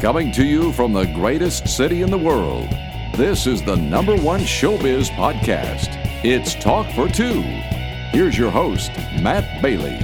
Coming 0.00 0.32
to 0.32 0.44
you 0.46 0.72
from 0.72 0.94
the 0.94 1.04
greatest 1.04 1.68
city 1.68 2.00
in 2.00 2.10
the 2.10 2.16
world, 2.16 2.70
this 3.18 3.46
is 3.46 3.62
the 3.62 3.76
number 3.76 4.16
one 4.16 4.40
showbiz 4.40 5.10
podcast. 5.10 5.88
It's 6.24 6.54
Talk 6.54 6.90
for 6.94 7.06
Two. 7.06 7.42
Here's 8.10 8.38
your 8.38 8.50
host, 8.50 8.90
Matt 9.20 9.60
Bailey. 9.60 9.98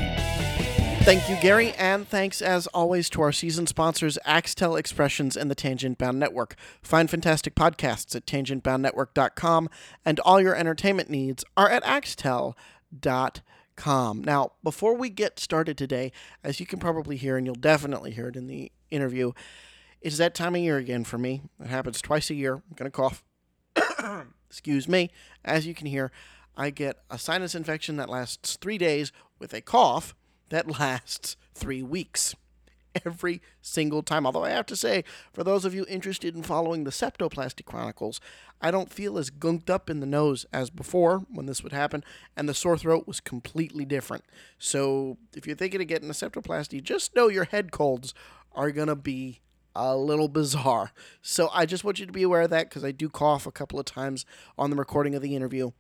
Thank 1.05 1.31
you, 1.31 1.37
Gary, 1.37 1.73
and 1.79 2.07
thanks 2.07 2.43
as 2.43 2.67
always 2.67 3.09
to 3.09 3.23
our 3.23 3.33
season 3.33 3.67
sponsors, 3.67 4.19
Axtell 4.27 4.77
Expressions 4.77 5.35
and 5.35 5.51
the 5.51 5.55
Tangent 5.55 5.97
Bound 5.97 6.19
Network. 6.19 6.57
Find 6.83 7.09
fantastic 7.09 7.55
podcasts 7.55 8.15
at 8.15 8.27
tangentboundnetwork.com, 8.27 9.71
and 10.05 10.21
all 10.21 10.43
your 10.43 10.55
entertainment 10.55 11.09
needs 11.09 11.43
are 11.57 11.71
at 11.71 11.83
axtell.com. 11.87 12.55
Now, 14.25 14.53
before 14.63 14.95
we 14.95 15.09
get 15.09 15.41
started 15.41 15.79
today, 15.79 16.13
as 16.45 16.61
you 16.61 16.67
can 16.67 16.81
probably 16.81 17.17
hear, 17.17 17.39
and 17.39 17.47
you'll 17.47 17.55
definitely 17.55 18.11
hear 18.11 18.29
it 18.29 18.37
in 18.37 18.47
the 18.47 18.71
interview, 18.91 19.33
it's 20.07 20.19
that 20.19 20.37
time 20.37 20.55
of 20.55 20.61
year 20.61 20.77
again 20.77 21.03
for 21.03 21.19
me. 21.19 21.43
It 21.61 21.67
happens 21.67 22.01
twice 22.01 22.31
a 22.31 22.35
year. 22.35 22.55
I'm 22.55 22.77
going 22.77 22.89
to 22.89 22.97
cough. 22.97 23.25
Excuse 24.49 24.87
me. 24.87 25.11
As 25.45 25.67
you 25.67 25.75
can 25.75 25.89
hear, 25.89 26.13
I 26.57 26.71
get 26.71 26.99
a 27.11 27.19
sinus 27.19 27.57
infection 27.57 27.97
that 27.97 28.09
lasts 28.09 28.55
three 28.55 28.79
days 28.79 29.11
with 29.41 29.53
a 29.53 29.61
cough 29.61 30.15
that 30.51 30.71
lasts 30.79 31.37
three 31.55 31.83
weeks 31.83 32.37
every 33.05 33.43
single 33.61 34.05
time. 34.05 34.27
Although 34.27 34.45
I 34.45 34.51
have 34.51 34.67
to 34.67 34.77
say, 34.77 35.03
for 35.33 35.43
those 35.43 35.65
of 35.65 35.75
you 35.75 35.85
interested 35.89 36.37
in 36.37 36.45
following 36.45 36.85
the 36.85 36.93
Septoplasty 36.93 37.65
Chronicles, 37.65 38.21
I 38.63 38.71
don't 38.71 38.93
feel 38.93 39.19
as 39.19 39.29
gunked 39.29 39.69
up 39.69 39.91
in 39.91 39.99
the 39.99 40.07
nose 40.07 40.47
as 40.53 40.71
before 40.71 41.27
when 41.33 41.47
this 41.47 41.65
would 41.65 41.73
happen, 41.73 42.05
and 42.37 42.49
the 42.49 42.55
sore 42.55 42.79
throat 42.79 43.09
was 43.09 43.19
completely 43.19 43.85
different. 43.85 44.23
So 44.57 45.19
if 45.35 45.49
you're 45.49 45.57
thinking 45.57 45.81
of 45.81 45.89
getting 45.89 46.11
a 46.11 46.13
septoplasty, 46.13 46.81
just 46.81 47.17
know 47.17 47.27
your 47.27 47.47
head 47.47 47.73
colds 47.73 48.15
are 48.53 48.71
going 48.71 48.87
to 48.87 48.95
be 48.95 49.41
a 49.77 49.97
little 49.97 50.29
bizarre. 50.29 50.93
So 51.23 51.49
I 51.53 51.67
just 51.67 51.85
want 51.85 51.99
you 51.99 52.07
to 52.07 52.13
be 52.13 52.23
aware 52.23 52.43
of 52.43 52.51
that 52.51 52.69
because 52.69 52.85
I 52.85 52.93
do 52.93 53.09
cough 53.09 53.47
a 53.47 53.53
couple 53.53 53.79
of 53.79 53.85
times 53.85 54.25
on 54.59 54.71
the 54.71 54.77
recording 54.77 55.15
of 55.15 55.23
the 55.23 55.37
interview. 55.37 55.73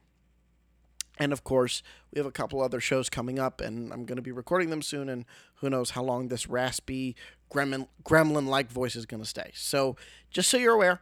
And 1.18 1.32
of 1.32 1.44
course, 1.44 1.82
we 2.12 2.18
have 2.18 2.26
a 2.26 2.32
couple 2.32 2.60
other 2.60 2.78
shows 2.78 3.08
coming 3.08 3.38
up, 3.38 3.60
and 3.60 3.90
I'm 3.92 4.04
going 4.04 4.16
to 4.16 4.22
be 4.22 4.32
recording 4.32 4.68
them 4.68 4.82
soon. 4.82 5.08
And 5.08 5.24
who 5.56 5.70
knows 5.70 5.90
how 5.90 6.02
long 6.02 6.28
this 6.28 6.46
raspy, 6.46 7.16
gremlin 7.50 8.46
like 8.46 8.70
voice 8.70 8.96
is 8.96 9.06
going 9.06 9.22
to 9.22 9.28
stay. 9.28 9.50
So, 9.54 9.96
just 10.30 10.50
so 10.50 10.58
you're 10.58 10.74
aware, 10.74 11.00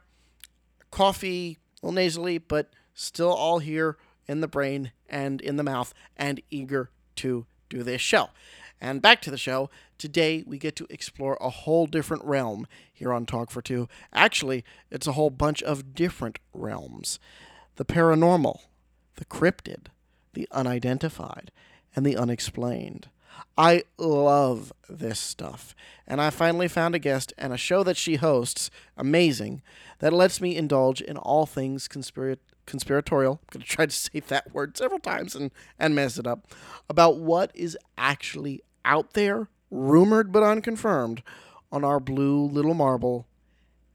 coffee, 0.89 1.57
a 1.83 1.85
little 1.85 1.95
nasally, 1.95 2.37
but 2.37 2.71
still 2.93 3.33
all 3.33 3.59
here 3.59 3.97
in 4.27 4.39
the 4.39 4.47
brain 4.47 4.93
and 5.09 5.41
in 5.41 5.57
the 5.57 5.63
mouth, 5.63 5.93
and 6.15 6.41
eager 6.49 6.89
to 7.17 7.45
do 7.67 7.83
this 7.83 7.99
show. 7.99 8.29
And 8.81 9.01
back 9.01 9.21
to 9.21 9.31
the 9.31 9.37
show. 9.37 9.69
Today, 9.97 10.43
we 10.45 10.57
get 10.57 10.75
to 10.75 10.87
explore 10.89 11.37
a 11.39 11.49
whole 11.49 11.87
different 11.87 12.23
realm 12.25 12.67
here 12.93 13.13
on 13.13 13.25
Talk 13.25 13.49
for 13.49 13.61
Two. 13.61 13.87
Actually, 14.13 14.63
it's 14.91 15.07
a 15.07 15.13
whole 15.13 15.29
bunch 15.29 15.63
of 15.63 15.95
different 15.95 16.39
realms 16.53 17.19
the 17.77 17.85
paranormal, 17.85 18.59
the 19.15 19.25
cryptid 19.25 19.87
the 20.35 20.47
unidentified, 20.51 21.49
and 21.95 22.05
the 22.05 22.15
unexplained. 22.15 23.09
I 23.57 23.83
love 23.97 24.71
this 24.87 25.19
stuff. 25.19 25.75
And 26.07 26.21
I 26.21 26.29
finally 26.29 26.67
found 26.67 26.93
a 26.93 26.99
guest 26.99 27.33
and 27.37 27.51
a 27.51 27.57
show 27.57 27.83
that 27.83 27.97
she 27.97 28.15
hosts, 28.15 28.69
amazing, 28.95 29.61
that 29.99 30.13
lets 30.13 30.39
me 30.39 30.55
indulge 30.55 31.01
in 31.01 31.17
all 31.17 31.45
things 31.45 31.87
conspira- 31.87 32.37
conspiratorial. 32.65 33.39
I'm 33.43 33.47
going 33.51 33.63
to 33.63 33.67
try 33.67 33.85
to 33.85 33.91
say 33.95 34.19
that 34.19 34.53
word 34.53 34.77
several 34.77 34.99
times 34.99 35.35
and, 35.35 35.51
and 35.79 35.95
mess 35.95 36.17
it 36.17 36.27
up. 36.27 36.47
About 36.89 37.17
what 37.17 37.51
is 37.53 37.77
actually 37.97 38.61
out 38.83 39.13
there, 39.13 39.49
rumored 39.71 40.31
but 40.31 40.43
unconfirmed, 40.43 41.23
on 41.71 41.83
our 41.83 41.99
blue 41.99 42.45
little 42.45 42.73
marble 42.73 43.27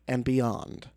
and 0.07 0.25
beyond. 0.25 0.89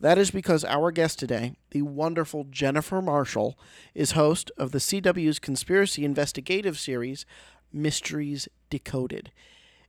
That 0.00 0.18
is 0.18 0.30
because 0.32 0.64
our 0.64 0.90
guest 0.90 1.18
today, 1.18 1.54
the 1.70 1.82
wonderful 1.82 2.44
Jennifer 2.50 3.00
Marshall, 3.00 3.56
is 3.94 4.12
host 4.12 4.50
of 4.56 4.72
the 4.72 4.78
CW's 4.78 5.38
conspiracy 5.38 6.04
investigative 6.04 6.78
series, 6.78 7.24
Mysteries 7.72 8.48
Decoded. 8.68 9.30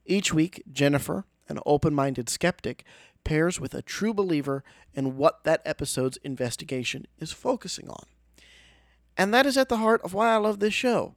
Each 0.05 0.33
week, 0.33 0.63
Jennifer, 0.71 1.25
an 1.49 1.59
open 1.65 1.93
minded 1.95 2.29
skeptic, 2.29 2.83
pairs 3.23 3.59
with 3.59 3.73
a 3.73 3.81
true 3.81 4.13
believer 4.13 4.63
in 4.93 5.17
what 5.17 5.43
that 5.43 5.61
episode's 5.65 6.17
investigation 6.17 7.07
is 7.19 7.31
focusing 7.31 7.89
on. 7.89 8.05
And 9.17 9.33
that 9.33 9.45
is 9.45 9.57
at 9.57 9.69
the 9.69 9.77
heart 9.77 10.01
of 10.03 10.13
why 10.13 10.33
I 10.33 10.37
love 10.37 10.59
this 10.59 10.73
show. 10.73 11.15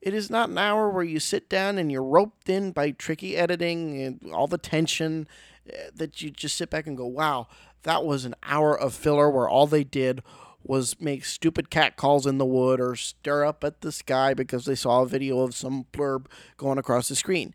It 0.00 0.14
is 0.14 0.30
not 0.30 0.50
an 0.50 0.58
hour 0.58 0.90
where 0.90 1.04
you 1.04 1.18
sit 1.18 1.48
down 1.48 1.78
and 1.78 1.90
you're 1.90 2.02
roped 2.02 2.48
in 2.48 2.72
by 2.72 2.90
tricky 2.92 3.36
editing 3.36 4.00
and 4.02 4.32
all 4.32 4.46
the 4.46 4.58
tension 4.58 5.26
eh, 5.68 5.88
that 5.94 6.22
you 6.22 6.30
just 6.30 6.56
sit 6.56 6.70
back 6.70 6.86
and 6.86 6.96
go, 6.96 7.06
wow, 7.06 7.48
that 7.82 8.04
was 8.04 8.24
an 8.24 8.34
hour 8.42 8.78
of 8.78 8.94
filler 8.94 9.30
where 9.30 9.48
all 9.48 9.66
they 9.66 9.84
did 9.84 10.22
was 10.62 11.00
make 11.00 11.24
stupid 11.24 11.70
cat 11.70 11.96
calls 11.96 12.26
in 12.26 12.38
the 12.38 12.44
wood 12.44 12.80
or 12.80 12.96
stare 12.96 13.44
up 13.44 13.62
at 13.64 13.80
the 13.80 13.92
sky 13.92 14.34
because 14.34 14.64
they 14.64 14.74
saw 14.74 15.02
a 15.02 15.06
video 15.06 15.40
of 15.40 15.54
some 15.54 15.86
blurb 15.92 16.26
going 16.56 16.78
across 16.78 17.08
the 17.08 17.16
screen. 17.16 17.54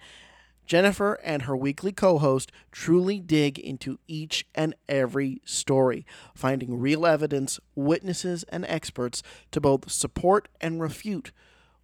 Jennifer 0.72 1.20
and 1.22 1.42
her 1.42 1.58
weekly 1.58 1.92
co 1.92 2.18
host 2.18 2.50
truly 2.72 3.20
dig 3.20 3.60
into 3.60 4.00
each 4.08 4.48
and 4.56 4.74
every 4.88 5.42
story, 5.44 6.06
finding 6.34 6.80
real 6.80 7.06
evidence, 7.06 7.60
witnesses, 7.76 8.44
and 8.44 8.64
experts 8.64 9.22
to 9.52 9.60
both 9.60 9.92
support 9.92 10.48
and 10.62 10.80
refute 10.80 11.34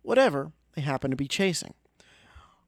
whatever 0.04 0.54
they 0.74 0.84
happen 0.84 1.12
to 1.12 1.18
be 1.18 1.28
chasing. 1.28 1.74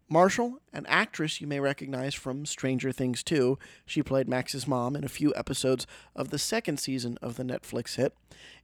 Marshall, 0.10 0.60
an 0.74 0.86
actress 0.88 1.40
you 1.40 1.48
may 1.48 1.62
recognize 1.62 2.16
from 2.16 2.46
Stranger 2.46 2.92
Things 2.92 3.24
2, 3.24 3.58
she 3.86 4.04
played 4.04 4.28
Max's 4.28 4.68
mom 4.68 4.98
in 4.98 5.06
a 5.06 5.08
few 5.08 5.34
episodes 5.38 5.88
of 6.18 6.32
the 6.32 6.40
second 6.40 6.82
season 6.82 7.18
of 7.22 7.38
the 7.38 7.44
Netflix 7.44 7.96
hit, 7.96 8.14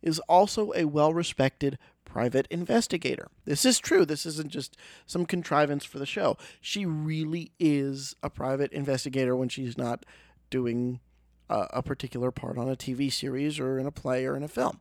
is 0.01 0.19
also 0.27 0.73
a 0.75 0.83
well 0.83 1.13
respected 1.13 1.77
private 2.05 2.47
investigator. 2.49 3.27
This 3.43 3.65
is 3.65 3.79
true. 3.79 4.05
This 4.05 4.25
isn't 4.25 4.49
just 4.49 4.77
some 5.05 5.25
contrivance 5.25 5.83
for 5.83 5.99
the 5.99 6.05
show. 6.05 6.37
She 6.61 6.85
really 6.85 7.51
is 7.59 8.15
a 8.23 8.29
private 8.29 8.71
investigator 8.71 9.35
when 9.35 9.49
she's 9.49 9.77
not 9.77 10.05
doing 10.49 10.99
a, 11.49 11.67
a 11.73 11.83
particular 11.83 12.31
part 12.31 12.57
on 12.57 12.69
a 12.69 12.75
TV 12.75 13.11
series 13.11 13.59
or 13.59 13.77
in 13.77 13.85
a 13.85 13.91
play 13.91 14.25
or 14.25 14.35
in 14.37 14.43
a 14.43 14.47
film. 14.47 14.79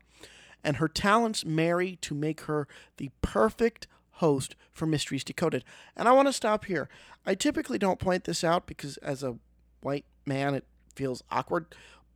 And 0.62 0.76
her 0.76 0.88
talents 0.88 1.44
marry 1.44 1.96
to 1.96 2.14
make 2.14 2.42
her 2.42 2.66
the 2.96 3.10
perfect 3.20 3.86
host 4.12 4.56
for 4.72 4.86
Mysteries 4.86 5.24
Decoded. 5.24 5.64
And 5.96 6.08
I 6.08 6.12
want 6.12 6.28
to 6.28 6.32
stop 6.32 6.66
here. 6.66 6.88
I 7.26 7.34
typically 7.34 7.78
don't 7.78 7.98
point 7.98 8.24
this 8.24 8.44
out 8.44 8.66
because 8.66 8.96
as 8.98 9.22
a 9.22 9.36
white 9.80 10.04
man, 10.24 10.54
it 10.54 10.64
feels 10.94 11.22
awkward. 11.30 11.66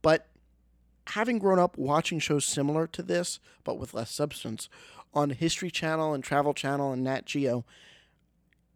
But 0.01 0.27
having 1.09 1.39
grown 1.39 1.59
up 1.59 1.77
watching 1.77 2.19
shows 2.19 2.45
similar 2.45 2.87
to 2.87 3.01
this, 3.01 3.39
but 3.63 3.77
with 3.77 3.93
less 3.93 4.11
substance, 4.11 4.69
on 5.13 5.31
History 5.31 5.71
Channel 5.71 6.13
and 6.13 6.23
Travel 6.23 6.53
Channel 6.53 6.91
and 6.91 7.03
Nat 7.03 7.25
Geo, 7.25 7.65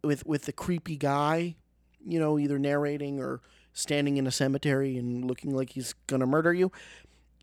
with 0.02 0.26
with 0.26 0.42
the 0.42 0.52
creepy 0.52 0.96
guy, 0.96 1.56
you 2.04 2.18
know, 2.18 2.38
either 2.38 2.58
narrating 2.58 3.20
or 3.20 3.40
standing 3.72 4.16
in 4.16 4.26
a 4.26 4.30
cemetery 4.30 4.96
and 4.96 5.24
looking 5.24 5.54
like 5.54 5.70
he's 5.70 5.94
gonna 6.06 6.26
murder 6.26 6.52
you, 6.52 6.70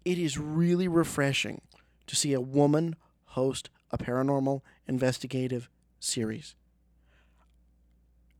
it 0.06 0.18
is 0.18 0.38
really 0.38 0.88
refreshing 0.88 1.62
to 2.08 2.16
see 2.16 2.34
a 2.34 2.42
woman 2.42 2.96
host 3.26 3.70
a 3.92 3.98
paranormal 3.98 4.62
investigative 4.88 5.70
series. 6.00 6.56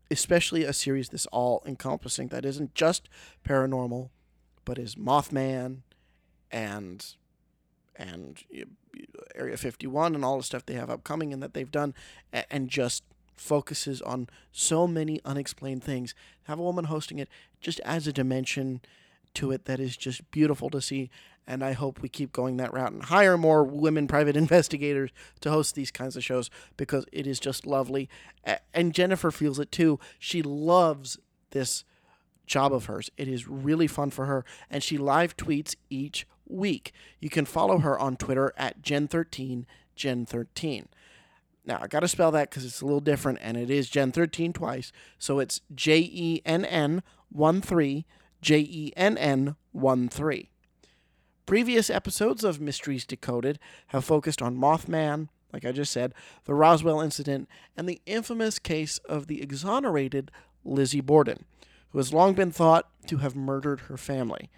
Especially 0.10 0.64
a 0.64 0.74
series 0.74 1.10
this 1.10 1.26
all 1.28 1.64
encompassing 1.66 2.28
that 2.28 2.44
isn't 2.44 2.76
just 2.76 3.08
paranormal, 3.46 4.10
but 4.66 4.78
is 4.78 4.96
Mothman 4.96 5.84
and 6.52 7.16
and 7.96 8.44
Area 9.36 9.58
51 9.58 10.16
and 10.16 10.26
all 10.26 10.38
the 10.38 10.44
stuff 10.44 10.66
they 10.66 10.74
have 10.74 10.90
upcoming 10.90 11.34
and 11.34 11.44
that 11.44 11.54
they've 11.54 11.72
done 11.72 11.94
and 12.50 12.70
just 12.70 13.04
focuses 13.36 14.02
on 14.02 14.28
so 14.52 14.88
many 14.88 15.20
unexplained 15.26 15.84
things. 15.84 16.16
Have 16.44 16.60
a 16.60 16.64
woman 16.64 16.86
hosting 16.86 17.20
it 17.20 17.30
just 17.60 17.80
adds 17.84 18.08
a 18.08 18.14
dimension 18.14 18.82
to 19.34 19.52
it 19.52 19.66
that 19.66 19.80
is 19.80 19.96
just 19.96 20.30
beautiful 20.32 20.70
to 20.70 20.82
see 20.82 21.10
and 21.48 21.64
I 21.64 21.74
hope 21.74 22.02
we 22.02 22.10
keep 22.10 22.32
going 22.32 22.58
that 22.58 22.74
route 22.74 22.92
and 22.92 23.04
hire 23.04 23.38
more 23.38 23.64
women 23.64 24.08
private 24.08 24.38
investigators 24.38 25.12
to 25.42 25.50
host 25.50 25.76
these 25.76 25.92
kinds 25.92 26.16
of 26.16 26.24
shows 26.24 26.50
because 26.78 27.06
it 27.12 27.28
is 27.28 27.40
just 27.40 27.66
lovely. 27.66 28.10
And 28.74 28.94
Jennifer 28.94 29.32
feels 29.32 29.60
it 29.60 29.72
too. 29.72 30.00
She 30.20 30.42
loves 30.42 31.18
this 31.52 31.84
job 32.46 32.74
of 32.74 32.86
hers. 32.86 33.10
It 33.18 33.28
is 33.28 33.48
really 33.48 33.88
fun 33.88 34.12
for 34.12 34.26
her, 34.26 34.46
and 34.70 34.84
she 34.84 34.98
live 34.98 35.38
tweets 35.38 35.76
each 35.90 36.26
week. 36.52 36.94
You 37.20 37.30
can 37.30 37.46
follow 37.46 37.80
her 37.80 37.98
on 37.98 38.18
Twitter 38.18 38.54
at 38.58 38.82
Jenn13 38.82 39.66
Jenn13. 39.98 40.86
Now, 41.66 41.80
I 41.82 41.88
got 41.88 42.00
to 42.00 42.08
spell 42.08 42.32
that 42.32 42.50
because 42.50 42.66
it's 42.66 42.82
a 42.82 42.86
little 42.86 43.02
different, 43.02 43.40
and 43.42 43.56
it 43.56 43.70
is 43.70 43.90
Gen 43.90 44.12
13 44.12 44.52
twice. 44.54 44.92
So 45.20 45.40
it's 45.40 45.62
J 45.74 46.00
E 46.00 46.42
N 46.44 46.66
N 46.66 47.04
1 47.30 47.62
3, 47.62 48.06
J 48.42 48.60
E 48.60 48.94
N 48.98 49.18
N 49.18 49.56
1 49.72 50.10
3. 50.10 50.50
Previous 51.46 51.90
episodes 51.90 52.44
of 52.44 52.62
Mysteries 52.62 53.06
Decoded 53.06 53.60
have 53.88 54.06
focused 54.06 54.42
on 54.42 54.58
Mothman, 54.58 55.30
like 55.54 55.66
I 55.66 55.72
just 55.72 55.92
said, 55.92 56.14
the 56.46 56.54
Roswell 56.54 57.02
incident, 57.02 57.48
and 57.78 57.88
the 57.88 58.02
infamous 58.06 58.58
case 58.58 58.98
of 59.00 59.28
the 59.28 59.42
exonerated 59.42 60.32
Lizzie 60.64 61.02
Borden, 61.02 61.46
who 61.90 62.00
has 62.00 62.14
long 62.14 62.34
been 62.34 62.52
thought 62.52 62.90
to 63.08 63.18
have 63.18 63.36
murdered 63.36 63.82
her 63.82 63.98
family. 63.98 64.50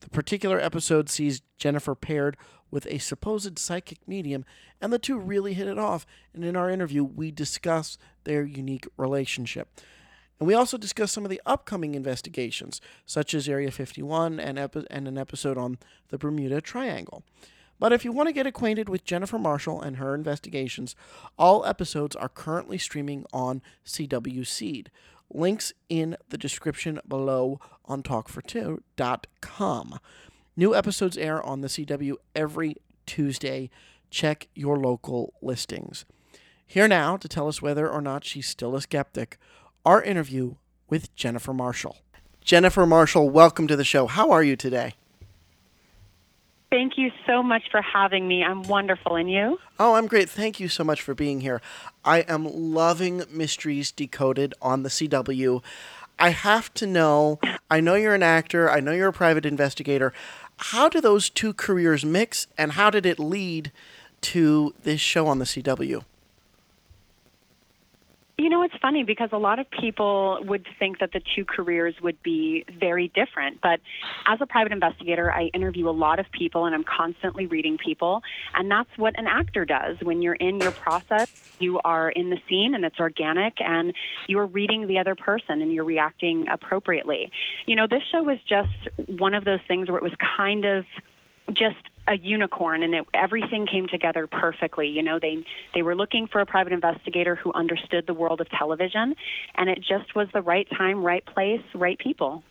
The 0.00 0.10
particular 0.10 0.60
episode 0.60 1.08
sees 1.08 1.42
Jennifer 1.56 1.94
paired 1.94 2.36
with 2.70 2.86
a 2.86 2.98
supposed 2.98 3.58
psychic 3.58 3.98
medium, 4.06 4.44
and 4.80 4.92
the 4.92 4.98
two 4.98 5.18
really 5.18 5.54
hit 5.54 5.68
it 5.68 5.78
off. 5.78 6.06
And 6.34 6.44
in 6.44 6.56
our 6.56 6.68
interview, 6.68 7.04
we 7.04 7.30
discuss 7.30 7.96
their 8.24 8.42
unique 8.42 8.86
relationship. 8.96 9.68
And 10.38 10.48
we 10.48 10.54
also 10.54 10.76
discuss 10.76 11.12
some 11.12 11.24
of 11.24 11.30
the 11.30 11.40
upcoming 11.46 11.94
investigations, 11.94 12.80
such 13.06 13.32
as 13.34 13.48
Area 13.48 13.70
51 13.70 14.40
and, 14.40 14.58
epi- 14.58 14.86
and 14.90 15.06
an 15.06 15.16
episode 15.16 15.56
on 15.56 15.78
the 16.08 16.18
Bermuda 16.18 16.60
Triangle. 16.60 17.22
But 17.78 17.92
if 17.92 18.04
you 18.04 18.12
want 18.12 18.28
to 18.28 18.32
get 18.32 18.46
acquainted 18.46 18.88
with 18.88 19.04
Jennifer 19.04 19.38
Marshall 19.38 19.80
and 19.80 19.96
her 19.96 20.14
investigations, 20.14 20.94
all 21.38 21.64
episodes 21.64 22.14
are 22.16 22.28
currently 22.28 22.78
streaming 22.78 23.26
on 23.32 23.62
CW 23.84 24.46
Seed. 24.46 24.90
Links 25.34 25.72
in 25.88 26.16
the 26.28 26.38
description 26.38 27.00
below 27.06 27.58
on 27.84 28.02
talkfor2.com. 28.02 29.98
New 30.56 30.74
episodes 30.74 31.18
air 31.18 31.42
on 31.42 31.60
the 31.60 31.68
CW 31.68 32.14
every 32.36 32.76
Tuesday. 33.04 33.68
Check 34.10 34.48
your 34.54 34.78
local 34.78 35.34
listings. 35.42 36.04
Here 36.66 36.88
now 36.88 37.16
to 37.16 37.28
tell 37.28 37.48
us 37.48 37.60
whether 37.60 37.88
or 37.88 38.00
not 38.00 38.24
she's 38.24 38.46
still 38.46 38.76
a 38.76 38.80
skeptic, 38.80 39.36
our 39.84 40.00
interview 40.00 40.54
with 40.88 41.14
Jennifer 41.14 41.52
Marshall. 41.52 41.98
Jennifer 42.40 42.86
Marshall, 42.86 43.28
welcome 43.28 43.66
to 43.66 43.76
the 43.76 43.84
show. 43.84 44.06
How 44.06 44.30
are 44.30 44.42
you 44.42 44.54
today? 44.54 44.94
Thank 46.74 46.98
you 46.98 47.12
so 47.24 47.40
much 47.40 47.70
for 47.70 47.80
having 47.80 48.26
me. 48.26 48.42
I'm 48.42 48.64
wonderful. 48.64 49.14
And 49.14 49.30
you? 49.30 49.60
Oh, 49.78 49.94
I'm 49.94 50.08
great. 50.08 50.28
Thank 50.28 50.58
you 50.58 50.66
so 50.66 50.82
much 50.82 51.02
for 51.02 51.14
being 51.14 51.40
here. 51.40 51.62
I 52.04 52.22
am 52.22 52.44
loving 52.74 53.22
Mysteries 53.30 53.92
Decoded 53.92 54.54
on 54.60 54.82
the 54.82 54.88
CW. 54.88 55.62
I 56.18 56.30
have 56.30 56.74
to 56.74 56.84
know, 56.88 57.38
I 57.70 57.78
know 57.78 57.94
you're 57.94 58.16
an 58.16 58.24
actor, 58.24 58.68
I 58.68 58.80
know 58.80 58.90
you're 58.90 59.10
a 59.10 59.12
private 59.12 59.46
investigator. 59.46 60.12
How 60.56 60.88
do 60.88 61.00
those 61.00 61.30
two 61.30 61.52
careers 61.52 62.04
mix, 62.04 62.48
and 62.58 62.72
how 62.72 62.90
did 62.90 63.06
it 63.06 63.20
lead 63.20 63.70
to 64.22 64.74
this 64.82 65.00
show 65.00 65.28
on 65.28 65.38
the 65.38 65.44
CW? 65.44 66.02
You 68.36 68.48
know, 68.48 68.62
it's 68.64 68.74
funny 68.82 69.04
because 69.04 69.28
a 69.30 69.38
lot 69.38 69.60
of 69.60 69.70
people 69.70 70.40
would 70.42 70.66
think 70.80 70.98
that 70.98 71.12
the 71.12 71.22
two 71.36 71.44
careers 71.44 71.94
would 72.02 72.20
be 72.24 72.64
very 72.80 73.06
different. 73.14 73.60
But 73.60 73.78
as 74.26 74.40
a 74.40 74.46
private 74.46 74.72
investigator, 74.72 75.32
I 75.32 75.44
interview 75.54 75.88
a 75.88 75.92
lot 75.92 76.18
of 76.18 76.26
people 76.32 76.66
and 76.66 76.74
I'm 76.74 76.82
constantly 76.82 77.46
reading 77.46 77.78
people. 77.78 78.22
And 78.52 78.68
that's 78.68 78.90
what 78.96 79.16
an 79.18 79.28
actor 79.28 79.64
does. 79.64 79.98
When 80.02 80.20
you're 80.20 80.34
in 80.34 80.58
your 80.58 80.72
process, 80.72 81.30
you 81.60 81.80
are 81.84 82.10
in 82.10 82.30
the 82.30 82.38
scene 82.48 82.74
and 82.74 82.84
it's 82.84 82.98
organic 82.98 83.60
and 83.60 83.94
you're 84.26 84.46
reading 84.46 84.88
the 84.88 84.98
other 84.98 85.14
person 85.14 85.62
and 85.62 85.72
you're 85.72 85.84
reacting 85.84 86.48
appropriately. 86.48 87.30
You 87.66 87.76
know, 87.76 87.86
this 87.86 88.02
show 88.10 88.24
was 88.24 88.38
just 88.48 88.88
one 89.06 89.34
of 89.34 89.44
those 89.44 89.60
things 89.68 89.88
where 89.88 89.98
it 89.98 90.02
was 90.02 90.14
kind 90.36 90.64
of 90.64 90.84
just 91.52 91.76
a 92.06 92.16
unicorn 92.16 92.82
and 92.82 92.94
it, 92.94 93.06
everything 93.14 93.66
came 93.66 93.86
together 93.86 94.26
perfectly. 94.26 94.88
You 94.88 95.02
know 95.02 95.18
they 95.18 95.44
they 95.74 95.82
were 95.82 95.94
looking 95.94 96.26
for 96.26 96.40
a 96.40 96.46
private 96.46 96.72
investigator 96.72 97.34
who 97.34 97.52
understood 97.52 98.06
the 98.06 98.14
world 98.14 98.40
of 98.40 98.48
television 98.50 99.14
and 99.54 99.70
it 99.70 99.78
just 99.78 100.14
was 100.14 100.28
the 100.32 100.42
right 100.42 100.68
time 100.76 101.02
right 101.02 101.24
place 101.24 101.62
right 101.74 101.98
people. 101.98 102.42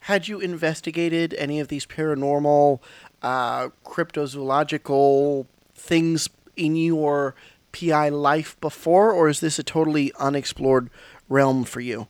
Had 0.00 0.28
you 0.28 0.40
investigated 0.40 1.34
any 1.34 1.60
of 1.60 1.68
these 1.68 1.86
paranormal 1.86 2.80
uh, 3.22 3.68
cryptozoological 3.84 5.46
things 5.74 6.28
in 6.56 6.76
your 6.76 7.34
pi 7.72 8.08
life 8.08 8.60
before 8.60 9.12
or 9.12 9.28
is 9.28 9.40
this 9.40 9.58
a 9.58 9.62
totally 9.62 10.12
unexplored 10.18 10.90
realm 11.28 11.64
for 11.64 11.80
you 11.80 12.08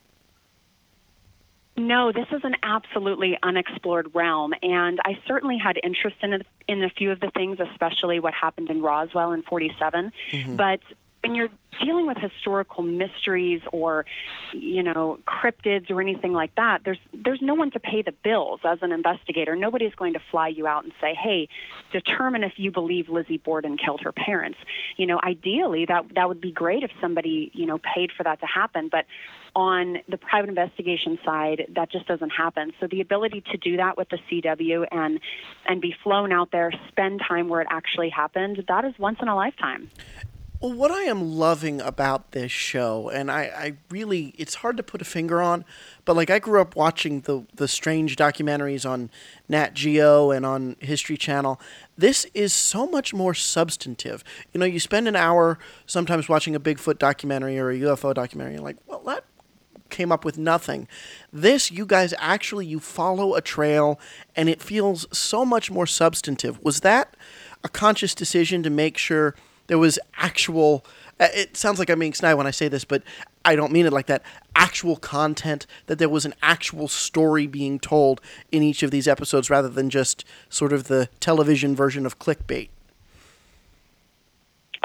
no, 1.75 2.11
this 2.11 2.27
is 2.31 2.41
an 2.43 2.55
absolutely 2.61 3.37
unexplored 3.41 4.13
realm, 4.13 4.53
and 4.61 4.99
I 5.05 5.17
certainly 5.27 5.57
had 5.57 5.79
interest 5.83 6.17
in 6.21 6.33
it, 6.33 6.47
in 6.67 6.83
a 6.83 6.89
few 6.89 7.11
of 7.11 7.19
the 7.19 7.31
things, 7.31 7.59
especially 7.59 8.19
what 8.19 8.33
happened 8.33 8.69
in 8.69 8.81
Roswell 8.81 9.31
in 9.31 9.41
'47. 9.41 10.11
Mm-hmm. 10.31 10.55
But 10.55 10.81
when 11.23 11.35
you're 11.35 11.49
dealing 11.83 12.05
with 12.05 12.17
historical 12.17 12.83
mysteries 12.83 13.61
or 13.71 14.05
you 14.51 14.83
know 14.83 15.17
cryptids 15.25 15.89
or 15.89 16.01
anything 16.01 16.33
like 16.33 16.53
that 16.55 16.81
there's 16.83 16.99
there's 17.13 17.41
no 17.41 17.53
one 17.53 17.71
to 17.71 17.79
pay 17.79 18.01
the 18.01 18.11
bills 18.23 18.59
as 18.63 18.79
an 18.81 18.91
investigator 18.91 19.55
nobody's 19.55 19.95
going 19.95 20.13
to 20.13 20.19
fly 20.29 20.49
you 20.49 20.67
out 20.67 20.83
and 20.83 20.93
say 21.01 21.15
hey 21.15 21.47
determine 21.91 22.43
if 22.43 22.53
you 22.57 22.71
believe 22.71 23.09
Lizzie 23.09 23.37
Borden 23.37 23.77
killed 23.77 24.01
her 24.01 24.11
parents 24.11 24.57
you 24.97 25.07
know 25.07 25.19
ideally 25.23 25.85
that 25.85 26.05
that 26.13 26.27
would 26.27 26.41
be 26.41 26.51
great 26.51 26.83
if 26.83 26.91
somebody 27.01 27.49
you 27.53 27.65
know 27.65 27.79
paid 27.79 28.11
for 28.15 28.23
that 28.23 28.39
to 28.41 28.45
happen 28.45 28.89
but 28.91 29.05
on 29.55 29.99
the 30.07 30.17
private 30.17 30.49
investigation 30.49 31.19
side, 31.23 31.67
that 31.75 31.91
just 31.91 32.07
doesn't 32.07 32.31
happen. 32.31 32.73
So 32.79 32.87
the 32.87 33.01
ability 33.01 33.43
to 33.51 33.57
do 33.57 33.77
that 33.77 33.97
with 33.97 34.09
the 34.09 34.17
CW 34.29 34.87
and 34.91 35.19
and 35.65 35.81
be 35.81 35.95
flown 36.03 36.31
out 36.31 36.51
there, 36.51 36.71
spend 36.87 37.21
time 37.27 37.49
where 37.49 37.61
it 37.61 37.67
actually 37.69 38.09
happened, 38.09 38.63
that 38.67 38.85
is 38.85 38.97
once 38.97 39.19
in 39.21 39.27
a 39.27 39.35
lifetime. 39.35 39.89
Well, 40.63 40.71
what 40.71 40.91
I 40.91 41.01
am 41.01 41.33
loving 41.33 41.81
about 41.81 42.31
this 42.31 42.49
show, 42.49 43.09
and 43.09 43.29
I, 43.29 43.41
I 43.41 43.73
really, 43.89 44.33
it's 44.37 44.55
hard 44.55 44.77
to 44.77 44.83
put 44.83 45.01
a 45.01 45.05
finger 45.05 45.41
on, 45.41 45.65
but 46.05 46.15
like 46.15 46.29
I 46.29 46.39
grew 46.39 46.61
up 46.61 46.73
watching 46.77 47.19
the 47.19 47.45
the 47.53 47.67
strange 47.67 48.15
documentaries 48.15 48.89
on 48.89 49.11
Nat 49.49 49.73
Geo 49.73 50.31
and 50.31 50.45
on 50.45 50.77
History 50.79 51.17
Channel. 51.17 51.59
This 51.97 52.25
is 52.33 52.53
so 52.53 52.87
much 52.87 53.13
more 53.13 53.33
substantive. 53.33 54.23
You 54.53 54.61
know, 54.61 54.65
you 54.65 54.79
spend 54.79 55.09
an 55.09 55.17
hour 55.17 55.59
sometimes 55.85 56.29
watching 56.29 56.55
a 56.55 56.61
Bigfoot 56.61 56.97
documentary 56.97 57.59
or 57.59 57.69
a 57.69 57.77
UFO 57.79 58.13
documentary, 58.13 58.55
and 58.55 58.63
like, 58.63 58.77
well, 58.87 59.01
that 59.05 59.25
came 59.93 60.11
up 60.11 60.25
with 60.25 60.37
nothing. 60.37 60.87
This, 61.31 61.71
you 61.71 61.85
guys 61.85 62.13
actually 62.17 62.65
you 62.65 62.81
follow 62.81 63.35
a 63.35 63.41
trail, 63.41 63.99
and 64.35 64.49
it 64.49 64.61
feels 64.61 65.07
so 65.17 65.45
much 65.45 65.71
more 65.71 65.85
substantive. 65.85 66.61
Was 66.61 66.81
that 66.81 67.15
a 67.63 67.69
conscious 67.69 68.13
decision 68.13 68.63
to 68.63 68.69
make 68.69 68.97
sure 68.97 69.35
there 69.67 69.77
was 69.77 69.97
actual? 70.17 70.83
Uh, 71.19 71.27
it 71.33 71.55
sounds 71.55 71.79
like 71.79 71.89
I'm 71.89 71.99
being 71.99 72.13
snide 72.13 72.33
when 72.33 72.47
I 72.47 72.51
say 72.51 72.67
this, 72.67 72.83
but 72.83 73.03
I 73.45 73.55
don't 73.55 73.71
mean 73.71 73.85
it 73.85 73.93
like 73.93 74.07
that. 74.07 74.23
Actual 74.55 74.95
content, 74.97 75.67
that 75.85 75.99
there 75.99 76.09
was 76.09 76.25
an 76.25 76.33
actual 76.41 76.87
story 76.87 77.45
being 77.45 77.79
told 77.79 78.19
in 78.51 78.63
each 78.63 78.83
of 78.83 78.91
these 78.91 79.07
episodes 79.07 79.49
rather 79.49 79.69
than 79.69 79.89
just 79.89 80.25
sort 80.49 80.73
of 80.73 80.85
the 80.85 81.07
television 81.19 81.75
version 81.75 82.05
of 82.05 82.19
clickbait. 82.19 82.69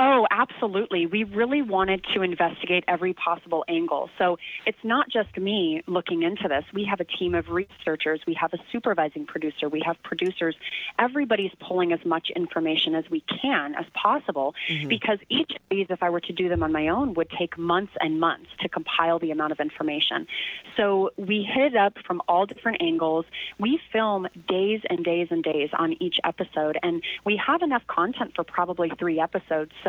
Oh, 0.00 0.28
absolutely. 0.30 1.06
We 1.06 1.24
really 1.24 1.60
wanted 1.60 2.04
to 2.14 2.22
investigate 2.22 2.84
every 2.86 3.14
possible 3.14 3.64
angle. 3.66 4.10
So 4.16 4.38
it's 4.64 4.78
not 4.84 5.10
just 5.10 5.36
me 5.36 5.82
looking 5.88 6.22
into 6.22 6.46
this. 6.46 6.64
We 6.72 6.84
have 6.84 7.00
a 7.00 7.04
team 7.04 7.34
of 7.34 7.48
researchers, 7.48 8.20
we 8.24 8.34
have 8.34 8.52
a 8.52 8.58
supervising 8.70 9.26
producer, 9.26 9.68
we 9.68 9.82
have 9.84 9.96
producers. 10.04 10.54
Everybody's 11.00 11.50
pulling 11.58 11.92
as 11.92 11.98
much 12.04 12.30
information 12.36 12.94
as 12.94 13.10
we 13.10 13.24
can 13.42 13.74
as 13.74 13.86
possible 13.92 14.54
mm-hmm. 14.68 14.86
because 14.86 15.18
each 15.30 15.50
of 15.50 15.62
these, 15.68 15.86
if 15.90 16.00
I 16.00 16.10
were 16.10 16.20
to 16.20 16.32
do 16.32 16.48
them 16.48 16.62
on 16.62 16.70
my 16.70 16.86
own, 16.86 17.14
would 17.14 17.30
take 17.36 17.58
months 17.58 17.92
and 18.00 18.20
months 18.20 18.50
to 18.60 18.68
compile 18.68 19.18
the 19.18 19.32
amount 19.32 19.50
of 19.50 19.58
information. 19.58 20.28
So 20.76 21.10
we 21.16 21.42
hit 21.42 21.72
it 21.72 21.76
up 21.76 21.94
from 22.06 22.22
all 22.28 22.46
different 22.46 22.82
angles. 22.82 23.24
We 23.58 23.80
film 23.92 24.28
days 24.48 24.80
and 24.88 25.04
days 25.04 25.26
and 25.32 25.42
days 25.42 25.70
on 25.76 26.00
each 26.00 26.18
episode, 26.22 26.78
and 26.84 27.02
we 27.24 27.40
have 27.44 27.62
enough 27.62 27.82
content 27.88 28.34
for 28.36 28.44
probably 28.44 28.92
three 28.96 29.18
episodes. 29.18 29.72
So 29.82 29.87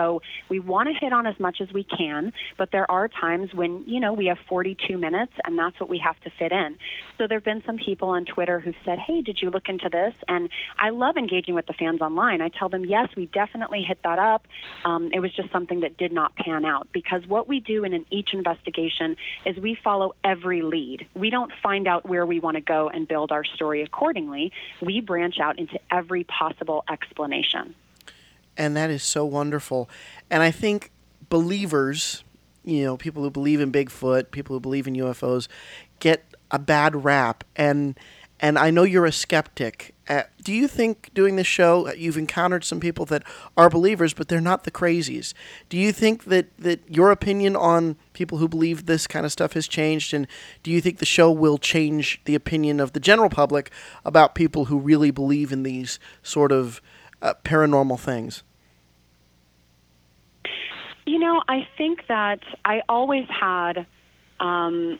we 0.49 0.59
want 0.59 0.89
to 0.89 0.93
hit 0.93 1.13
on 1.13 1.27
as 1.27 1.39
much 1.39 1.61
as 1.61 1.71
we 1.73 1.83
can, 1.83 2.33
but 2.57 2.71
there 2.71 2.89
are 2.89 3.07
times 3.07 3.53
when, 3.53 3.83
you 3.87 3.99
know, 3.99 4.13
we 4.13 4.27
have 4.27 4.37
42 4.47 4.97
minutes 4.97 5.33
and 5.43 5.57
that's 5.57 5.79
what 5.79 5.89
we 5.89 5.99
have 5.99 6.19
to 6.21 6.29
fit 6.37 6.51
in. 6.51 6.77
So 7.17 7.27
there 7.27 7.37
have 7.37 7.45
been 7.45 7.63
some 7.65 7.77
people 7.77 8.09
on 8.09 8.25
Twitter 8.25 8.59
who 8.59 8.73
said, 8.85 8.99
hey, 8.99 9.21
did 9.21 9.39
you 9.41 9.49
look 9.49 9.67
into 9.67 9.89
this? 9.89 10.13
And 10.27 10.49
I 10.77 10.89
love 10.89 11.17
engaging 11.17 11.55
with 11.55 11.65
the 11.65 11.73
fans 11.73 12.01
online. 12.01 12.41
I 12.41 12.49
tell 12.49 12.69
them, 12.69 12.85
yes, 12.85 13.09
we 13.15 13.25
definitely 13.27 13.83
hit 13.83 13.99
that 14.03 14.19
up. 14.19 14.47
Um, 14.85 15.09
it 15.13 15.19
was 15.19 15.33
just 15.33 15.51
something 15.51 15.81
that 15.81 15.97
did 15.97 16.11
not 16.11 16.35
pan 16.35 16.65
out 16.65 16.87
because 16.93 17.25
what 17.27 17.47
we 17.47 17.59
do 17.59 17.83
in 17.83 17.93
an, 17.93 18.05
each 18.09 18.33
investigation 18.33 19.17
is 19.45 19.57
we 19.57 19.75
follow 19.83 20.15
every 20.23 20.61
lead. 20.61 21.07
We 21.13 21.29
don't 21.29 21.51
find 21.61 21.87
out 21.87 22.07
where 22.07 22.25
we 22.25 22.39
want 22.39 22.55
to 22.55 22.61
go 22.61 22.89
and 22.89 23.07
build 23.07 23.31
our 23.31 23.43
story 23.43 23.81
accordingly. 23.81 24.51
We 24.81 25.01
branch 25.01 25.39
out 25.39 25.59
into 25.59 25.79
every 25.91 26.23
possible 26.23 26.83
explanation 26.89 27.75
and 28.59 28.75
that 28.77 28.91
is 28.91 29.01
so 29.01 29.25
wonderful. 29.25 29.89
And 30.29 30.43
I 30.43 30.51
think 30.51 30.91
believers, 31.29 32.23
you 32.63 32.83
know, 32.83 32.97
people 32.97 33.23
who 33.23 33.31
believe 33.31 33.61
in 33.61 33.71
Bigfoot, 33.71 34.31
people 34.31 34.55
who 34.55 34.59
believe 34.59 34.85
in 34.85 34.93
UFOs, 34.95 35.47
get 35.99 36.25
a 36.51 36.59
bad 36.59 37.03
rap. 37.03 37.43
And 37.55 37.97
and 38.41 38.57
I 38.57 38.71
know 38.71 38.83
you're 38.83 39.05
a 39.05 39.11
skeptic. 39.11 39.93
Uh, 40.07 40.23
do 40.41 40.53
you 40.53 40.67
think 40.67 41.09
doing 41.13 41.35
this 41.35 41.45
show 41.45 41.87
uh, 41.87 41.91
you've 41.91 42.17
encountered 42.17 42.63
some 42.63 42.79
people 42.79 43.05
that 43.05 43.23
are 43.57 43.69
believers, 43.69 44.13
but 44.13 44.29
they're 44.29 44.39
not 44.39 44.63
the 44.63 44.71
crazies? 44.71 45.33
Do 45.67 45.77
you 45.77 45.91
think 45.91 46.25
that 46.25 46.55
that 46.57 46.81
your 46.89 47.11
opinion 47.11 47.55
on 47.55 47.97
people 48.13 48.37
who 48.37 48.47
believe 48.47 48.85
this 48.85 49.07
kind 49.07 49.25
of 49.25 49.31
stuff 49.31 49.53
has 49.53 49.67
changed, 49.67 50.13
and 50.13 50.27
do 50.63 50.71
you 50.71 50.81
think 50.81 50.99
the 50.99 51.05
show 51.05 51.31
will 51.31 51.57
change 51.57 52.21
the 52.25 52.35
opinion 52.35 52.79
of 52.79 52.93
the 52.93 52.99
general 52.99 53.29
public 53.29 53.71
about 54.05 54.35
people 54.35 54.65
who 54.65 54.79
really 54.79 55.11
believe 55.11 55.51
in 55.51 55.63
these 55.63 55.99
sort 56.23 56.51
of 56.51 56.81
uh, 57.21 57.33
paranormal 57.43 57.99
things? 57.99 58.43
You 61.09 61.17
know, 61.17 61.41
I 61.47 61.67
think 61.75 62.01
that 62.07 62.37
I 62.63 62.83
always 62.87 63.25
had 63.29 63.87
um, 64.39 64.99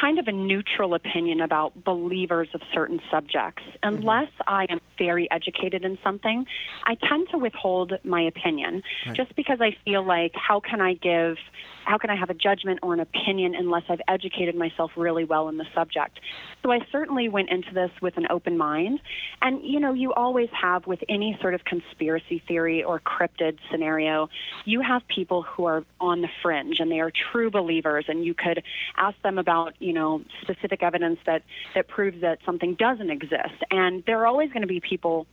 kind 0.00 0.18
of 0.18 0.28
a 0.28 0.32
neutral 0.32 0.94
opinion 0.94 1.40
about 1.40 1.84
believers 1.84 2.48
of 2.54 2.60
certain 2.72 3.00
subjects. 3.10 3.62
Unless 3.82 4.28
mm-hmm. 4.28 4.54
I 4.54 4.66
am 4.68 4.80
very 4.98 5.30
educated 5.30 5.84
in 5.84 5.98
something, 6.02 6.46
I 6.84 6.94
tend 6.94 7.28
to 7.30 7.38
withhold 7.38 7.92
my 8.04 8.22
opinion 8.22 8.82
right. 9.06 9.16
just 9.16 9.34
because 9.36 9.60
I 9.60 9.76
feel 9.84 10.04
like 10.04 10.32
how 10.34 10.60
can 10.60 10.80
I 10.80 10.94
give 10.94 11.36
how 11.84 11.98
can 11.98 12.10
I 12.10 12.16
have 12.16 12.30
a 12.30 12.34
judgment 12.34 12.80
or 12.82 12.94
an 12.94 13.00
opinion 13.00 13.54
unless 13.54 13.82
I've 13.88 14.00
educated 14.06 14.54
myself 14.54 14.92
really 14.96 15.24
well 15.24 15.48
in 15.48 15.56
the 15.56 15.66
subject? 15.74 16.20
So 16.62 16.70
I 16.70 16.78
certainly 16.92 17.28
went 17.28 17.50
into 17.50 17.72
this 17.74 17.90
with 18.00 18.16
an 18.16 18.26
open 18.30 18.56
mind. 18.56 19.00
And, 19.42 19.60
you 19.64 19.80
know, 19.80 19.92
you 19.92 20.12
always 20.12 20.48
have 20.52 20.86
with 20.86 21.02
any 21.08 21.36
sort 21.40 21.54
of 21.54 21.64
conspiracy 21.64 22.42
theory 22.46 22.84
or 22.84 23.00
cryptid 23.00 23.58
scenario, 23.70 24.28
you 24.64 24.80
have 24.82 25.02
people 25.08 25.42
who 25.42 25.64
are 25.64 25.84
on 26.00 26.20
the 26.20 26.28
fringe 26.42 26.80
and 26.80 26.92
they 26.92 27.00
are 27.00 27.10
true 27.32 27.50
believers. 27.50 28.04
And 28.08 28.24
you 28.24 28.34
could 28.34 28.62
ask 28.96 29.20
them 29.22 29.38
about, 29.38 29.74
you 29.80 29.89
know, 29.92 30.22
specific 30.42 30.82
evidence 30.82 31.18
that, 31.26 31.42
that 31.74 31.88
proves 31.88 32.20
that 32.20 32.38
something 32.44 32.74
doesn't 32.74 33.10
exist. 33.10 33.64
And 33.70 34.02
there 34.06 34.20
are 34.20 34.26
always 34.26 34.50
going 34.50 34.62
to 34.62 34.68
be 34.68 34.80
people 34.80 35.26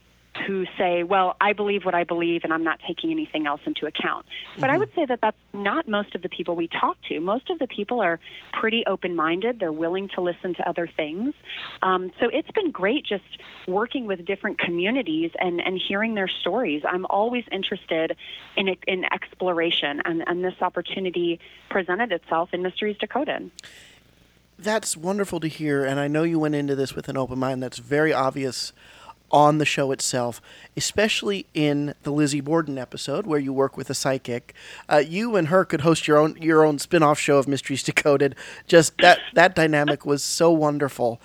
who 0.46 0.66
say, 0.78 1.04
well, 1.04 1.36
I 1.42 1.54
believe 1.54 1.86
what 1.86 1.96
I 1.96 2.04
believe 2.04 2.42
and 2.44 2.54
I'm 2.54 2.64
not 2.64 2.80
taking 2.86 3.12
anything 3.12 3.48
else 3.48 3.62
into 3.66 3.86
account. 3.86 4.26
But 4.56 4.64
mm-hmm. 4.64 4.72
I 4.72 4.78
would 4.78 4.94
say 4.94 5.06
that 5.06 5.20
that's 5.22 5.38
not 5.54 5.88
most 5.88 6.16
of 6.16 6.22
the 6.22 6.30
people 6.30 6.56
we 6.56 6.68
talk 6.68 6.98
to. 7.10 7.20
Most 7.20 7.50
of 7.50 7.60
the 7.60 7.68
people 7.68 8.02
are 8.02 8.20
pretty 8.54 8.84
open 8.86 9.16
minded, 9.16 9.60
they're 9.60 9.72
willing 9.72 10.10
to 10.16 10.22
listen 10.22 10.54
to 10.56 10.70
other 10.70 10.88
things. 10.88 11.34
Um, 11.82 12.12
so 12.20 12.30
it's 12.32 12.52
been 12.52 12.72
great 12.72 13.06
just 13.06 13.24
working 13.68 14.06
with 14.06 14.26
different 14.26 14.60
communities 14.60 15.32
and, 15.40 15.62
and 15.62 15.80
hearing 15.80 16.16
their 16.16 16.28
stories. 16.28 16.84
I'm 16.88 17.06
always 17.06 17.46
interested 17.52 18.16
in, 18.56 18.76
in 18.88 19.06
exploration, 19.06 20.02
and, 20.06 20.24
and 20.28 20.44
this 20.44 20.56
opportunity 20.62 21.40
presented 21.70 22.12
itself 22.12 22.50
in 22.54 22.62
Mysteries 22.62 22.98
Decoded. 23.00 23.52
That's 24.60 24.98
wonderful 24.98 25.40
to 25.42 25.48
hear, 25.48 25.86
and 25.86 26.00
I 26.00 26.08
know 26.08 26.24
you 26.24 26.40
went 26.40 26.56
into 26.56 26.76
this 26.76 26.96
with 26.96 27.10
an 27.10 27.18
open 27.18 27.38
mind. 27.38 27.62
That's 27.62 27.78
very 27.78 28.12
obvious 28.12 28.74
on 29.30 29.58
the 29.58 29.66
show 29.66 29.92
itself, 29.92 30.42
especially 30.76 31.46
in 31.54 31.94
the 32.04 32.12
Lizzie 32.12 32.42
Borden 32.42 32.78
episode 32.78 33.28
where 33.28 33.40
you 33.40 33.54
work 33.54 33.78
with 33.78 33.90
a 33.90 33.94
psychic. 33.94 34.56
Uh, 34.90 35.04
you 35.06 35.36
and 35.36 35.50
her 35.50 35.64
could 35.66 35.82
host 35.82 36.08
your 36.08 36.18
own 36.18 36.38
your 36.42 36.66
own 36.66 36.80
spin-off 36.80 37.20
show 37.20 37.38
of 37.38 37.48
Mysteries 37.48 37.84
Decoded. 37.84 38.36
Just 38.66 38.98
that 39.00 39.20
that 39.34 39.54
dynamic 39.54 40.06
was 40.06 40.24
so 40.24 40.50
wonderful. 40.52 41.22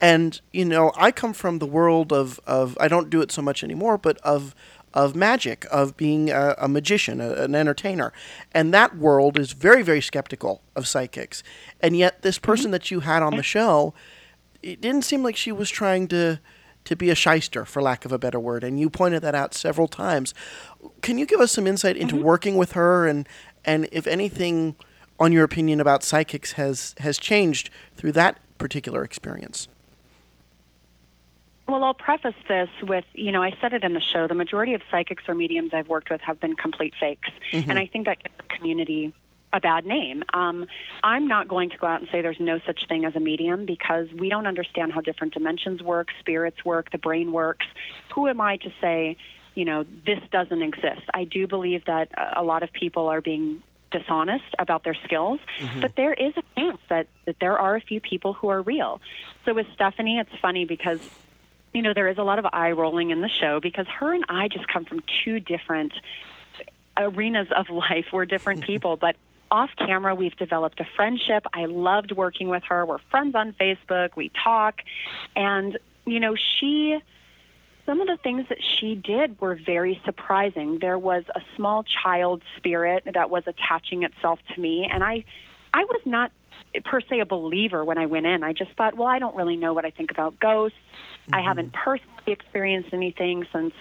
And 0.00 0.38
you 0.52 0.64
know, 0.64 0.92
I 0.96 1.10
come 1.10 1.32
from 1.32 1.60
the 1.60 1.66
world 1.66 2.12
of, 2.12 2.38
of 2.46 2.76
I 2.80 2.88
don't 2.88 3.08
do 3.08 3.22
it 3.22 3.32
so 3.32 3.40
much 3.40 3.64
anymore, 3.64 3.96
but 3.96 4.18
of 4.18 4.54
of 4.94 5.14
magic, 5.14 5.66
of 5.70 5.96
being 5.96 6.30
a, 6.30 6.54
a 6.56 6.68
magician, 6.68 7.20
a, 7.20 7.32
an 7.34 7.54
entertainer. 7.54 8.12
And 8.52 8.72
that 8.72 8.96
world 8.96 9.38
is 9.38 9.52
very, 9.52 9.82
very 9.82 10.00
skeptical 10.00 10.62
of 10.74 10.86
psychics. 10.86 11.42
And 11.80 11.96
yet 11.96 12.22
this 12.22 12.38
person 12.38 12.66
mm-hmm. 12.66 12.72
that 12.72 12.90
you 12.90 13.00
had 13.00 13.22
on 13.22 13.36
the 13.36 13.42
show, 13.42 13.92
it 14.62 14.80
didn't 14.80 15.02
seem 15.02 15.22
like 15.22 15.36
she 15.36 15.52
was 15.52 15.68
trying 15.68 16.08
to 16.08 16.40
to 16.84 16.94
be 16.94 17.08
a 17.08 17.14
shyster, 17.14 17.64
for 17.64 17.80
lack 17.80 18.04
of 18.04 18.12
a 18.12 18.18
better 18.18 18.38
word, 18.38 18.62
and 18.62 18.78
you 18.78 18.90
pointed 18.90 19.22
that 19.22 19.34
out 19.34 19.54
several 19.54 19.88
times. 19.88 20.34
Can 21.00 21.16
you 21.16 21.24
give 21.24 21.40
us 21.40 21.50
some 21.50 21.66
insight 21.66 21.96
into 21.96 22.16
mm-hmm. 22.16 22.24
working 22.24 22.56
with 22.56 22.72
her, 22.72 23.06
and 23.06 23.26
and 23.64 23.88
if 23.90 24.06
anything, 24.06 24.76
on 25.18 25.32
your 25.32 25.44
opinion 25.44 25.80
about 25.80 26.02
psychics 26.02 26.52
has 26.52 26.94
has 26.98 27.16
changed 27.16 27.70
through 27.96 28.12
that 28.12 28.38
particular 28.58 29.02
experience? 29.02 29.66
Well, 31.66 31.82
I'll 31.82 31.94
preface 31.94 32.34
this 32.46 32.68
with, 32.82 33.04
you 33.14 33.32
know, 33.32 33.42
I 33.42 33.56
said 33.60 33.72
it 33.72 33.84
in 33.84 33.94
the 33.94 34.00
show. 34.00 34.26
The 34.28 34.34
majority 34.34 34.74
of 34.74 34.82
psychics 34.90 35.24
or 35.26 35.34
mediums 35.34 35.72
I've 35.72 35.88
worked 35.88 36.10
with 36.10 36.20
have 36.20 36.38
been 36.38 36.56
complete 36.56 36.94
fakes, 37.00 37.30
mm-hmm. 37.52 37.70
and 37.70 37.78
I 37.78 37.86
think 37.86 38.06
that 38.06 38.22
gives 38.22 38.34
the 38.36 38.54
community 38.54 39.14
a 39.54 39.60
bad 39.60 39.86
name. 39.86 40.24
Um, 40.34 40.66
I'm 41.02 41.26
not 41.28 41.48
going 41.48 41.70
to 41.70 41.78
go 41.78 41.86
out 41.86 42.00
and 42.00 42.10
say 42.10 42.20
there's 42.20 42.40
no 42.40 42.58
such 42.66 42.86
thing 42.88 43.04
as 43.04 43.14
a 43.14 43.20
medium 43.20 43.64
because 43.64 44.08
we 44.12 44.28
don't 44.28 44.46
understand 44.46 44.92
how 44.92 45.00
different 45.00 45.32
dimensions 45.32 45.80
work, 45.80 46.08
spirits 46.18 46.64
work, 46.64 46.90
the 46.90 46.98
brain 46.98 47.32
works. 47.32 47.64
Who 48.14 48.26
am 48.26 48.40
I 48.40 48.56
to 48.58 48.72
say, 48.80 49.16
you 49.54 49.64
know, 49.64 49.84
this 50.04 50.18
doesn't 50.32 50.60
exist? 50.60 51.02
I 51.14 51.24
do 51.24 51.46
believe 51.46 51.84
that 51.86 52.08
a 52.36 52.42
lot 52.42 52.62
of 52.62 52.72
people 52.72 53.06
are 53.06 53.20
being 53.20 53.62
dishonest 53.92 54.44
about 54.58 54.82
their 54.82 54.96
skills, 55.04 55.38
mm-hmm. 55.60 55.80
but 55.80 55.94
there 55.96 56.12
is 56.12 56.34
a 56.36 56.42
chance 56.56 56.80
that, 56.88 57.06
that 57.26 57.36
there 57.40 57.56
are 57.56 57.76
a 57.76 57.80
few 57.80 58.00
people 58.00 58.32
who 58.32 58.48
are 58.48 58.60
real. 58.60 59.00
So 59.44 59.54
with 59.54 59.68
Stephanie, 59.72 60.18
it's 60.18 60.34
funny 60.42 60.64
because 60.64 60.98
you 61.74 61.82
know, 61.82 61.92
there 61.92 62.08
is 62.08 62.18
a 62.18 62.22
lot 62.22 62.38
of 62.38 62.46
eye 62.52 62.70
rolling 62.70 63.10
in 63.10 63.20
the 63.20 63.28
show 63.28 63.60
because 63.60 63.86
her 63.88 64.14
and 64.14 64.24
I 64.28 64.48
just 64.48 64.68
come 64.68 64.84
from 64.84 65.02
two 65.24 65.40
different 65.40 65.92
arenas 66.96 67.48
of 67.54 67.68
life. 67.90 68.06
We're 68.12 68.24
different 68.24 68.64
people, 68.64 68.96
but 68.96 69.16
off 69.50 69.70
camera, 69.76 70.14
we've 70.14 70.36
developed 70.36 70.80
a 70.80 70.86
friendship. 70.96 71.46
I 71.52 71.66
loved 71.66 72.12
working 72.12 72.48
with 72.48 72.62
her. 72.64 72.86
We're 72.86 72.98
friends 73.10 73.34
on 73.34 73.52
Facebook. 73.52 74.16
We 74.16 74.30
talk. 74.42 74.80
And, 75.36 75.78
you 76.06 76.18
know, 76.18 76.34
she, 76.34 76.98
some 77.86 78.00
of 78.00 78.06
the 78.06 78.16
things 78.16 78.46
that 78.48 78.58
she 78.62 78.94
did 78.94 79.40
were 79.40 79.54
very 79.54 80.00
surprising. 80.04 80.78
There 80.80 80.98
was 80.98 81.24
a 81.34 81.40
small 81.56 81.84
child 81.84 82.42
spirit 82.56 83.04
that 83.12 83.30
was 83.30 83.44
attaching 83.46 84.02
itself 84.02 84.38
to 84.54 84.60
me. 84.60 84.88
And 84.90 85.04
I, 85.04 85.24
I 85.72 85.84
was 85.84 86.00
not 86.04 86.32
per 86.84 87.00
se 87.00 87.20
a 87.20 87.26
believer 87.26 87.84
when 87.84 87.98
I 87.98 88.06
went 88.06 88.26
in. 88.26 88.42
I 88.42 88.52
just 88.52 88.72
thought, 88.72 88.96
well, 88.96 89.08
I 89.08 89.18
don't 89.18 89.36
really 89.36 89.56
know 89.56 89.72
what 89.72 89.84
I 89.84 89.90
think 89.90 90.10
about 90.10 90.38
ghosts. 90.40 90.78
Mm-hmm. 91.24 91.34
I 91.34 91.42
haven't 91.42 91.72
personally 91.72 92.12
experienced 92.26 92.90
anything 92.92 93.46
since 93.52 93.74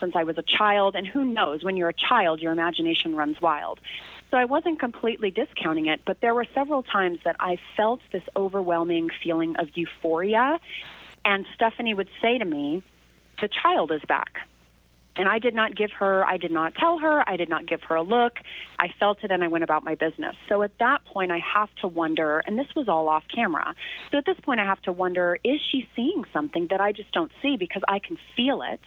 since 0.00 0.12
I 0.14 0.24
was 0.24 0.36
a 0.36 0.42
child, 0.42 0.94
and 0.94 1.06
who 1.06 1.24
knows, 1.24 1.64
when 1.64 1.76
you're 1.76 1.88
a 1.88 1.94
child, 1.94 2.40
your 2.40 2.52
imagination 2.52 3.16
runs 3.16 3.40
wild. 3.40 3.80
So 4.30 4.36
I 4.36 4.44
wasn't 4.44 4.78
completely 4.78 5.30
discounting 5.30 5.86
it, 5.86 6.00
but 6.04 6.20
there 6.20 6.34
were 6.34 6.46
several 6.54 6.82
times 6.82 7.20
that 7.24 7.36
I 7.40 7.56
felt 7.76 8.00
this 8.12 8.22
overwhelming 8.36 9.08
feeling 9.22 9.56
of 9.56 9.68
euphoria. 9.74 10.58
And 11.24 11.46
Stephanie 11.54 11.94
would 11.94 12.10
say 12.20 12.38
to 12.38 12.44
me, 12.44 12.82
The 13.40 13.48
child 13.48 13.92
is 13.92 14.02
back. 14.06 14.40
And 15.16 15.28
I 15.28 15.38
did 15.38 15.54
not 15.54 15.74
give 15.74 15.90
her, 15.92 16.24
I 16.26 16.36
did 16.36 16.50
not 16.50 16.74
tell 16.74 16.98
her, 16.98 17.28
I 17.28 17.36
did 17.36 17.48
not 17.48 17.66
give 17.66 17.82
her 17.84 17.94
a 17.94 18.02
look. 18.02 18.38
I 18.78 18.88
felt 19.00 19.24
it 19.24 19.30
and 19.30 19.42
I 19.42 19.48
went 19.48 19.64
about 19.64 19.84
my 19.84 19.94
business. 19.94 20.36
So 20.48 20.62
at 20.62 20.76
that 20.78 21.04
point, 21.04 21.30
I 21.30 21.38
have 21.38 21.74
to 21.80 21.88
wonder, 21.88 22.42
and 22.46 22.58
this 22.58 22.68
was 22.76 22.88
all 22.88 23.08
off 23.08 23.24
camera. 23.34 23.74
So 24.10 24.18
at 24.18 24.26
this 24.26 24.38
point, 24.40 24.60
I 24.60 24.64
have 24.64 24.82
to 24.82 24.92
wonder, 24.92 25.38
is 25.42 25.60
she 25.70 25.88
seeing 25.96 26.24
something 26.32 26.66
that 26.68 26.80
I 26.80 26.92
just 26.92 27.12
don't 27.12 27.32
see 27.40 27.56
because 27.56 27.82
I 27.88 27.98
can 27.98 28.18
feel 28.36 28.62
it? 28.62 28.80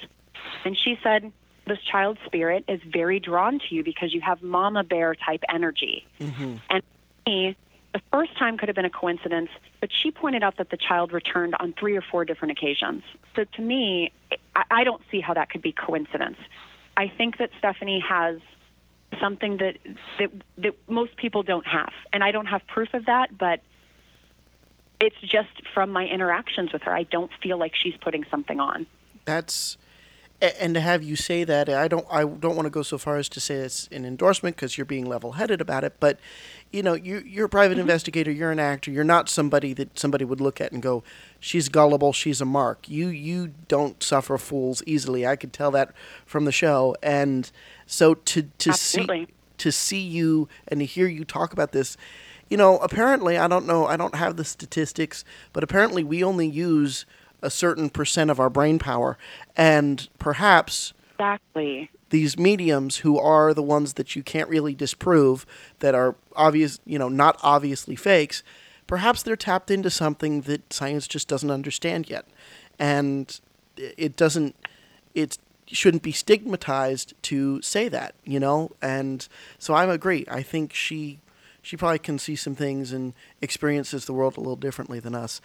And 0.65 0.77
she 0.77 0.97
said, 1.03 1.31
this 1.65 1.79
child 1.81 2.17
spirit 2.25 2.65
is 2.67 2.81
very 2.83 3.19
drawn 3.19 3.59
to 3.59 3.75
you 3.75 3.83
because 3.83 4.13
you 4.13 4.21
have 4.21 4.41
mama 4.41 4.83
bear 4.83 5.15
type 5.15 5.43
energy. 5.53 6.05
Mm-hmm. 6.19 6.55
And 6.69 6.83
me, 7.27 7.55
the 7.93 8.01
first 8.11 8.37
time 8.37 8.57
could 8.57 8.69
have 8.69 8.75
been 8.75 8.85
a 8.85 8.89
coincidence, 8.89 9.49
but 9.79 9.89
she 9.91 10.11
pointed 10.11 10.43
out 10.43 10.57
that 10.57 10.69
the 10.69 10.77
child 10.77 11.11
returned 11.11 11.55
on 11.59 11.73
three 11.79 11.95
or 11.95 12.01
four 12.01 12.25
different 12.25 12.51
occasions. 12.51 13.03
So 13.35 13.45
to 13.45 13.61
me, 13.61 14.11
I, 14.59 14.81
I 14.81 14.83
don't 14.83 15.01
see 15.11 15.21
how 15.21 15.33
that 15.33 15.49
could 15.49 15.61
be 15.61 15.71
coincidence. 15.71 16.37
I 16.97 17.07
think 17.07 17.37
that 17.37 17.49
Stephanie 17.57 18.03
has 18.07 18.39
something 19.19 19.57
that, 19.57 19.77
that 20.19 20.31
that 20.57 20.75
most 20.87 21.15
people 21.17 21.43
don't 21.43 21.65
have, 21.65 21.93
and 22.13 22.23
I 22.23 22.31
don't 22.31 22.45
have 22.45 22.65
proof 22.67 22.93
of 22.93 23.05
that, 23.05 23.37
but 23.37 23.61
it's 24.99 25.19
just 25.21 25.49
from 25.73 25.91
my 25.91 26.05
interactions 26.05 26.73
with 26.73 26.83
her. 26.83 26.93
I 26.93 27.03
don't 27.03 27.31
feel 27.41 27.57
like 27.57 27.73
she's 27.75 27.95
putting 28.01 28.25
something 28.29 28.59
on. 28.59 28.85
That's 29.25 29.77
and 30.41 30.73
to 30.73 30.79
have 30.79 31.03
you 31.03 31.15
say 31.15 31.43
that, 31.43 31.67
I 31.67 31.87
don't, 31.87 32.05
I 32.09 32.21
don't 32.23 32.55
want 32.55 32.65
to 32.65 32.69
go 32.69 32.81
so 32.81 32.97
far 32.97 33.17
as 33.17 33.27
to 33.29 33.41
say 33.41 33.55
it's 33.55 33.87
an 33.87 34.05
endorsement 34.05 34.55
because 34.55 34.77
you're 34.77 34.85
being 34.85 35.05
level-headed 35.05 35.59
about 35.59 35.83
it. 35.83 35.97
But, 35.99 36.19
you 36.71 36.83
know, 36.83 36.93
you, 36.93 37.23
you're 37.25 37.45
a 37.45 37.49
private 37.49 37.75
mm-hmm. 37.75 37.81
investigator. 37.81 38.31
You're 38.31 38.51
an 38.51 38.59
actor. 38.59 38.91
You're 38.91 39.03
not 39.03 39.29
somebody 39.29 39.73
that 39.73 39.97
somebody 39.97 40.25
would 40.25 40.39
look 40.39 40.61
at 40.61 40.71
and 40.71 40.81
go, 40.81 41.03
"She's 41.39 41.69
gullible. 41.69 42.13
She's 42.13 42.41
a 42.41 42.45
mark." 42.45 42.87
You, 42.87 43.07
you 43.07 43.53
don't 43.67 44.01
suffer 44.03 44.37
fools 44.37 44.83
easily. 44.85 45.25
I 45.25 45.35
could 45.35 45.53
tell 45.53 45.71
that 45.71 45.93
from 46.25 46.45
the 46.45 46.51
show. 46.51 46.95
And 47.01 47.49
so 47.87 48.13
to 48.13 48.43
to 48.43 48.69
Absolutely. 48.69 49.25
see 49.25 49.33
to 49.57 49.71
see 49.71 49.99
you 49.99 50.47
and 50.67 50.79
to 50.79 50.85
hear 50.85 51.07
you 51.07 51.25
talk 51.25 51.53
about 51.53 51.71
this, 51.71 51.97
you 52.49 52.57
know, 52.57 52.77
apparently 52.77 53.37
I 53.37 53.47
don't 53.47 53.65
know. 53.65 53.87
I 53.87 53.97
don't 53.97 54.15
have 54.15 54.37
the 54.37 54.45
statistics, 54.45 55.25
but 55.53 55.63
apparently 55.63 56.03
we 56.03 56.23
only 56.23 56.47
use 56.47 57.05
a 57.41 57.49
certain 57.49 57.89
percent 57.89 58.29
of 58.29 58.39
our 58.39 58.49
brain 58.49 58.79
power, 58.79 59.17
and 59.55 60.07
perhaps 60.19 60.93
exactly 61.19 61.89
these 62.09 62.37
mediums 62.37 62.97
who 62.97 63.19
are 63.19 63.53
the 63.53 63.63
ones 63.63 63.93
that 63.93 64.15
you 64.15 64.23
can't 64.23 64.49
really 64.49 64.73
disprove 64.73 65.45
that 65.79 65.95
are 65.95 66.15
obvious, 66.35 66.79
you 66.85 66.97
know, 66.97 67.09
not 67.09 67.39
obviously 67.43 67.95
fakes. 67.95 68.43
Perhaps 68.87 69.23
they're 69.23 69.35
tapped 69.35 69.69
into 69.69 69.89
something 69.89 70.41
that 70.41 70.73
science 70.73 71.07
just 71.07 71.27
doesn't 71.27 71.51
understand 71.51 72.09
yet, 72.09 72.25
and 72.79 73.39
it 73.77 74.15
doesn't. 74.15 74.55
It 75.13 75.37
shouldn't 75.67 76.01
be 76.01 76.11
stigmatized 76.11 77.13
to 77.23 77.61
say 77.61 77.87
that, 77.89 78.15
you 78.25 78.39
know. 78.39 78.71
And 78.81 79.27
so 79.59 79.75
I 79.75 79.85
agree. 79.93 80.25
I 80.29 80.41
think 80.41 80.73
she 80.73 81.19
she 81.61 81.77
probably 81.77 81.99
can 81.99 82.17
see 82.17 82.35
some 82.35 82.55
things 82.55 82.91
and 82.91 83.13
experiences 83.41 84.05
the 84.05 84.13
world 84.13 84.37
a 84.37 84.39
little 84.39 84.55
differently 84.55 84.99
than 84.99 85.13
us. 85.13 85.39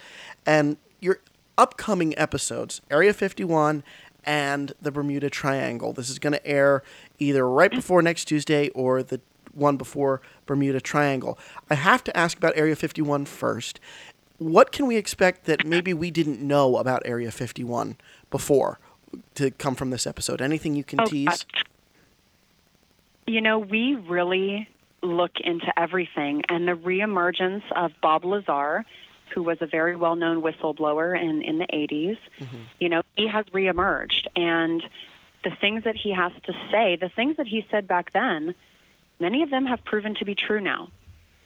And 0.45 0.77
you're 0.99 1.19
upcoming 1.57 2.17
episodes 2.17 2.81
Area 2.89 3.13
51 3.13 3.83
and 4.25 4.73
the 4.81 4.91
Bermuda 4.91 5.29
Triangle. 5.29 5.93
This 5.93 6.09
is 6.09 6.19
going 6.19 6.33
to 6.33 6.45
air 6.45 6.83
either 7.19 7.47
right 7.49 7.71
before 7.71 8.01
next 8.01 8.25
Tuesday 8.25 8.69
or 8.69 9.03
the 9.03 9.21
one 9.53 9.77
before 9.77 10.21
Bermuda 10.45 10.81
Triangle. 10.81 11.37
I 11.69 11.75
have 11.75 12.03
to 12.05 12.17
ask 12.17 12.37
about 12.37 12.53
Area 12.57 12.75
51 12.75 13.25
first. 13.25 13.79
what 14.37 14.73
can 14.73 14.85
we 14.85 14.97
expect 14.97 15.45
that 15.45 15.65
maybe 15.65 15.93
we 15.93 16.11
didn't 16.11 16.41
know 16.41 16.75
about 16.75 17.01
Area 17.05 17.31
51 17.31 17.95
before 18.29 18.79
to 19.35 19.49
come 19.51 19.75
from 19.75 19.91
this 19.91 20.05
episode? 20.05 20.41
Anything 20.41 20.75
you 20.75 20.83
can 20.83 20.99
Oh, 20.99 21.05
tease? 21.05 21.45
uh, 21.55 21.61
You 23.27 23.39
know, 23.41 23.57
we 23.59 23.95
really 23.95 24.67
look 25.01 25.39
into 25.39 25.67
everything, 25.79 26.41
and 26.49 26.67
the 26.67 26.73
reemergence 26.73 27.63
of 27.75 27.91
Bob 28.01 28.25
Lazar, 28.25 28.83
who 29.33 29.43
was 29.43 29.57
a 29.61 29.65
very 29.65 29.95
well 29.95 30.15
known 30.15 30.41
whistleblower 30.41 31.19
in, 31.19 31.41
in 31.41 31.57
the 31.57 31.67
80s, 31.67 32.17
mm-hmm. 32.39 32.57
you 32.79 32.89
know, 32.89 33.01
he 33.15 33.27
has 33.27 33.45
reemerged. 33.47 34.27
And 34.35 34.83
the 35.43 35.51
things 35.61 35.83
that 35.83 35.95
he 35.95 36.11
has 36.13 36.31
to 36.43 36.53
say, 36.71 36.95
the 36.95 37.09
things 37.09 37.37
that 37.37 37.47
he 37.47 37.65
said 37.71 37.87
back 37.87 38.11
then, 38.13 38.55
many 39.19 39.43
of 39.43 39.49
them 39.49 39.65
have 39.65 39.83
proven 39.85 40.15
to 40.15 40.25
be 40.25 40.35
true 40.35 40.61
now. 40.61 40.89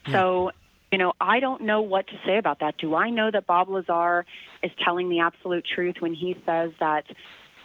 Hmm. 0.05 0.11
So, 0.11 0.51
you 0.91 0.97
know, 0.97 1.13
I 1.19 1.39
don't 1.39 1.61
know 1.61 1.81
what 1.81 2.07
to 2.07 2.19
say 2.25 2.37
about 2.37 2.59
that. 2.59 2.77
Do 2.77 2.95
I 2.95 3.09
know 3.09 3.29
that 3.29 3.45
Bob 3.45 3.69
Lazar 3.69 4.25
is 4.63 4.71
telling 4.83 5.09
the 5.09 5.19
absolute 5.19 5.65
truth 5.65 5.95
when 5.99 6.13
he 6.13 6.35
says 6.45 6.71
that 6.79 7.05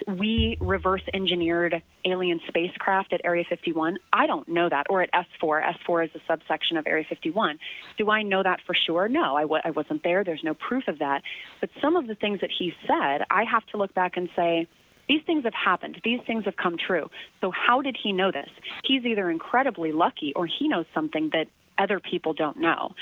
we 0.07 0.57
reverse 0.61 1.03
engineered 1.13 1.83
alien 2.05 2.41
spacecraft 2.49 3.13
at 3.13 3.21
Area 3.25 3.45
51? 3.49 3.97
I 4.13 4.27
don't 4.27 4.49
know 4.49 4.69
that. 4.69 4.87
Or 4.91 5.03
at 5.03 5.11
S4. 5.13 5.63
S4 5.89 6.05
is 6.07 6.11
a 6.15 6.21
subsection 6.27 6.77
of 6.77 6.87
Area 6.87 7.05
51. 7.09 7.59
Do 7.99 8.11
I 8.11 8.23
know 8.23 8.43
that 8.43 8.61
for 8.67 8.75
sure? 8.75 9.09
No, 9.09 9.37
I 9.37 9.43
w- 9.43 9.63
I 9.65 9.71
wasn't 9.71 10.03
there. 10.03 10.25
There's 10.25 10.45
no 10.45 10.55
proof 10.55 10.85
of 10.89 10.99
that. 10.99 11.23
But 11.61 11.71
some 11.81 11.97
of 11.97 12.07
the 12.07 12.15
things 12.15 12.41
that 12.41 12.51
he 12.57 12.73
said, 12.87 13.25
I 13.31 13.45
have 13.45 13.65
to 13.67 13.77
look 13.77 13.95
back 13.95 14.17
and 14.17 14.29
say, 14.37 14.67
these 15.09 15.21
things 15.27 15.45
have 15.45 15.55
happened. 15.55 16.01
These 16.03 16.21
things 16.27 16.45
have 16.47 16.57
come 16.57 16.77
true. 16.79 17.11
So 17.41 17.51
how 17.51 17.83
did 17.83 17.97
he 18.03 18.13
know 18.13 18.31
this? 18.33 18.49
He's 18.85 19.05
either 19.05 19.31
incredibly 19.31 19.93
lucky 19.93 20.33
or 20.35 20.47
he 20.47 20.69
knows 20.69 20.87
something 20.95 21.31
that 21.33 21.47
other 21.79 22.01
people 22.01 22.33
don't 22.33 22.59
know. 22.59 22.95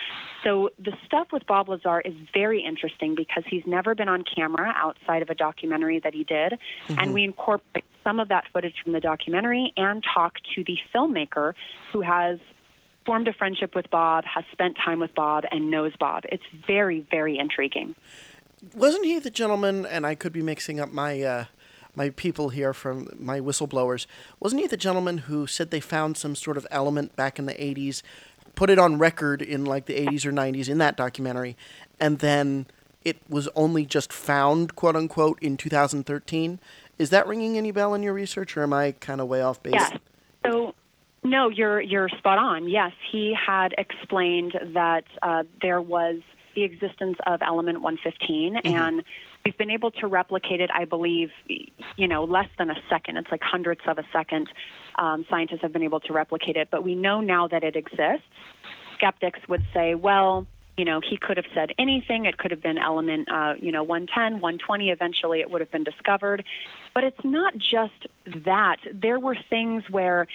So 0.45 0.71
the 0.79 0.93
stuff 1.07 1.29
with 1.33 1.47
Bob 1.47 1.69
Lazar 1.69 2.01
is 2.01 2.15
very 2.33 2.65
interesting 2.65 3.15
because 3.15 3.45
he's 3.47 3.65
never 3.67 3.95
been 3.95 4.09
on 4.09 4.25
camera 4.25 4.73
outside 4.77 5.23
of 5.23 5.31
a 5.31 5.35
documentary 5.35 6.01
that 6.01 6.15
he 6.15 6.25
did. 6.25 6.59
And 6.89 7.15
we 7.15 7.25
incorporate 7.25 7.85
some 8.05 8.19
of 8.21 8.29
that 8.29 8.45
footage 8.53 8.75
from 8.83 8.93
the 8.93 9.01
documentary 9.01 9.73
and 9.77 10.03
talk 10.15 10.35
to 10.55 10.65
the 10.65 10.77
filmmaker 10.95 11.55
who 11.93 12.01
has 12.01 12.39
formed 13.05 13.29
a 13.29 13.33
friendship 13.33 13.75
with 13.75 13.91
Bob, 13.91 14.25
has 14.25 14.45
spent 14.53 14.77
time 14.85 15.01
with 15.01 15.15
Bob, 15.15 15.45
and 15.51 15.71
knows 15.71 15.93
Bob. 15.99 16.25
It's 16.31 16.43
very, 16.67 17.07
very 17.11 17.39
intriguing. 17.39 17.95
Wasn't 18.75 19.05
he 19.05 19.19
the 19.19 19.31
gentleman? 19.31 19.87
And 19.87 20.07
I 20.07 20.15
could 20.15 20.33
be 20.33 20.43
mixing 20.43 20.79
up 20.79 20.93
my 20.93 21.21
uh, 21.23 21.45
my 21.95 22.11
people 22.11 22.51
here 22.51 22.73
from 22.73 23.09
my 23.19 23.41
whistleblowers. 23.41 24.07
Wasn't 24.41 24.61
he 24.61 24.67
the 24.67 24.77
gentleman 24.77 25.19
who 25.19 25.47
said 25.47 25.71
they 25.71 25.81
found 25.81 26.17
some 26.17 26.35
sort 26.35 26.57
of 26.57 26.67
element 26.71 27.17
back 27.17 27.39
in 27.39 27.47
the 27.47 27.55
'80s, 27.55 28.03
put 28.55 28.71
it 28.71 28.79
on 28.79 28.99
record 28.99 29.43
in 29.43 29.65
like 29.65 29.87
the 29.87 29.95
'80s 29.95 30.25
or 30.25 30.33
'90s 30.33 30.69
in 30.69 30.79
that 30.79 30.97
documentary, 30.97 31.57
and 32.01 32.19
then 32.19 32.67
it 33.05 33.19
was 33.29 33.49
only 33.55 33.85
just 33.85 34.13
found, 34.13 34.77
quote 34.77 34.97
unquote, 34.97 35.39
in 35.43 35.57
2013? 35.57 36.61
Is 36.99 37.11
that 37.11 37.27
ringing 37.27 37.57
any 37.57 37.71
bell 37.71 37.95
in 37.95 38.03
your 38.03 38.13
research, 38.13 38.57
or 38.57 38.63
am 38.63 38.73
I 38.73 38.93
kind 38.93 39.21
of 39.21 39.29
way 39.29 39.43
off 39.43 39.63
base? 39.63 39.75
Yes. 39.75 39.99
So, 40.45 40.75
no, 41.25 41.49
you're 41.49 41.81
you're 41.81 42.09
spot 42.09 42.39
on. 42.39 42.69
Yes, 42.69 42.93
he 43.11 43.35
had 43.35 43.75
explained 43.79 44.59
that 44.75 45.05
uh, 45.23 45.45
there 45.61 45.81
was 45.81 46.21
the 46.55 46.65
existence 46.65 47.17
of 47.27 47.41
element 47.43 47.81
115, 47.81 48.57
and 48.57 49.03
we've 49.45 49.57
been 49.57 49.71
able 49.71 49.91
to 49.91 50.07
replicate 50.07 50.61
it. 50.61 50.71
I 50.73 50.85
believe, 50.85 51.31
you 51.97 52.09
know, 52.09 52.25
less 52.25 52.49
than 52.59 52.71
a 52.71 52.77
second. 52.91 53.17
It's 53.17 53.31
like 53.31 53.43
hundredths 53.43 53.85
of 53.87 53.99
a 53.99 54.05
second. 54.13 54.49
Um, 54.97 55.25
scientists 55.29 55.63
have 55.63 55.73
been 55.73 55.83
able 55.83 56.01
to 56.01 56.13
replicate 56.13 56.57
it, 56.57 56.69
but 56.71 56.85
we 56.85 56.95
know 56.95 57.21
now 57.21 57.49
that 57.49 57.65
it 57.65 57.77
exists. 57.77 58.27
Skeptics 58.97 59.41
would 59.49 59.65
say, 59.75 59.95
well. 59.95 60.47
You 60.79 60.87
know, 60.87 61.03
he 61.07 61.19
could 61.19 61.37
have 61.37 61.45
said 61.55 61.73
anything. 61.79 62.25
It 62.25 62.39
could 62.39 62.51
have 62.51 62.63
been 62.63 62.79
element, 62.79 63.31
uh, 63.31 63.53
you 63.61 63.71
know, 63.71 63.83
110, 63.83 64.41
120. 64.41 64.89
Eventually, 64.89 65.41
it 65.41 65.51
would 65.51 65.61
have 65.61 65.71
been 65.71 65.85
discovered. 65.85 66.43
But 66.95 67.05
it's 67.05 67.23
not 67.23 67.53
just 67.59 68.07
that. 68.47 68.79
There 68.91 69.21
were 69.21 69.37
things 69.51 69.83
where, 69.91 70.27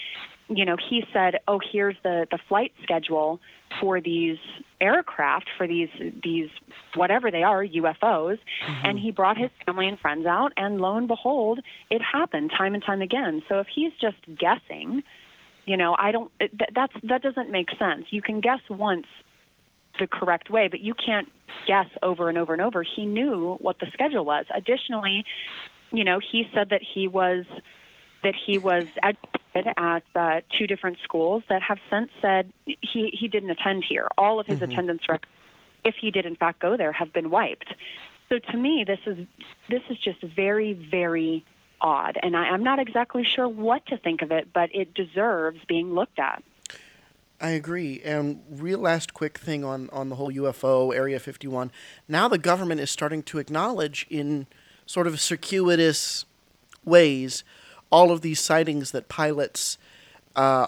you 0.47 0.63
know, 0.63 0.77
he 0.77 1.03
said, 1.11 1.39
"Oh, 1.47 1.59
here's 1.59 1.95
the 2.03 2.27
the 2.29 2.37
flight 2.47 2.71
schedule 2.83 3.39
for 3.79 4.01
these 4.01 4.37
aircraft, 4.81 5.47
for 5.57 5.67
these 5.67 5.89
these 6.23 6.49
whatever 6.95 7.31
they 7.31 7.43
are, 7.43 7.63
UFOs," 7.63 8.37
mm-hmm. 8.37 8.85
and 8.85 8.99
he 8.99 9.11
brought 9.11 9.37
his 9.37 9.49
family 9.65 9.87
and 9.87 9.99
friends 9.99 10.25
out, 10.25 10.51
and 10.57 10.79
lo 10.79 10.95
and 10.95 11.07
behold, 11.07 11.59
it 11.89 12.01
happened 12.01 12.51
time 12.55 12.73
and 12.73 12.83
time 12.83 13.01
again. 13.01 13.43
So 13.49 13.59
if 13.59 13.67
he's 13.73 13.91
just 13.99 14.17
guessing, 14.39 15.03
you 15.65 15.77
know, 15.77 15.95
I 15.99 16.11
don't. 16.11 16.31
That, 16.39 16.69
that's 16.73 16.93
that 17.03 17.21
doesn't 17.21 17.51
make 17.51 17.69
sense. 17.77 18.05
You 18.09 18.21
can 18.21 18.41
guess 18.41 18.61
once 18.69 19.05
the 19.99 20.07
correct 20.07 20.49
way, 20.49 20.67
but 20.67 20.79
you 20.79 20.93
can't 20.93 21.27
guess 21.67 21.87
over 22.03 22.29
and 22.29 22.37
over 22.37 22.53
and 22.53 22.61
over. 22.61 22.83
He 22.83 23.05
knew 23.05 23.57
what 23.59 23.79
the 23.79 23.87
schedule 23.93 24.25
was. 24.25 24.45
Additionally, 24.55 25.25
you 25.91 26.03
know, 26.03 26.19
he 26.19 26.45
said 26.53 26.69
that 26.69 26.81
he 26.93 27.07
was 27.07 27.45
that 28.23 28.33
he 28.35 28.57
was 28.57 28.85
educated 29.03 29.73
at 29.77 30.03
uh, 30.15 30.41
two 30.57 30.67
different 30.67 30.97
schools 31.03 31.43
that 31.49 31.61
have 31.61 31.79
since 31.89 32.09
said 32.21 32.51
he 32.65 33.09
he 33.13 33.27
didn't 33.27 33.49
attend 33.49 33.83
here. 33.87 34.07
All 34.17 34.39
of 34.39 34.45
his 34.45 34.61
attendance 34.61 35.03
records, 35.09 35.31
if 35.83 35.95
he 35.95 36.11
did 36.11 36.25
in 36.25 36.35
fact 36.35 36.59
go 36.59 36.77
there, 36.77 36.91
have 36.91 37.13
been 37.13 37.29
wiped. 37.29 37.73
So 38.29 38.39
to 38.39 38.57
me, 38.57 38.83
this 38.85 38.99
is 39.05 39.25
this 39.69 39.81
is 39.89 39.97
just 39.97 40.21
very 40.21 40.73
very 40.73 41.45
odd, 41.79 42.17
and 42.21 42.35
I, 42.35 42.49
I'm 42.49 42.63
not 42.63 42.79
exactly 42.79 43.23
sure 43.23 43.47
what 43.47 43.85
to 43.87 43.97
think 43.97 44.21
of 44.21 44.31
it, 44.31 44.49
but 44.53 44.69
it 44.73 44.93
deserves 44.93 45.59
being 45.67 45.93
looked 45.93 46.19
at. 46.19 46.43
I 47.39 47.51
agree. 47.51 48.01
And 48.03 48.41
real 48.49 48.79
last 48.79 49.13
quick 49.13 49.37
thing 49.37 49.63
on, 49.63 49.91
on 49.91 50.09
the 50.09 50.15
whole 50.15 50.31
UFO 50.31 50.95
Area 50.95 51.19
51. 51.19 51.71
Now 52.07 52.27
the 52.27 52.39
government 52.39 52.81
is 52.81 52.89
starting 52.89 53.21
to 53.23 53.37
acknowledge 53.37 54.07
in 54.09 54.47
sort 54.87 55.05
of 55.05 55.21
circuitous 55.21 56.25
ways 56.83 57.43
all 57.89 58.11
of 58.11 58.21
these 58.21 58.39
sightings 58.39 58.91
that 58.91 59.07
pilots 59.07 59.77
uh, 60.35 60.67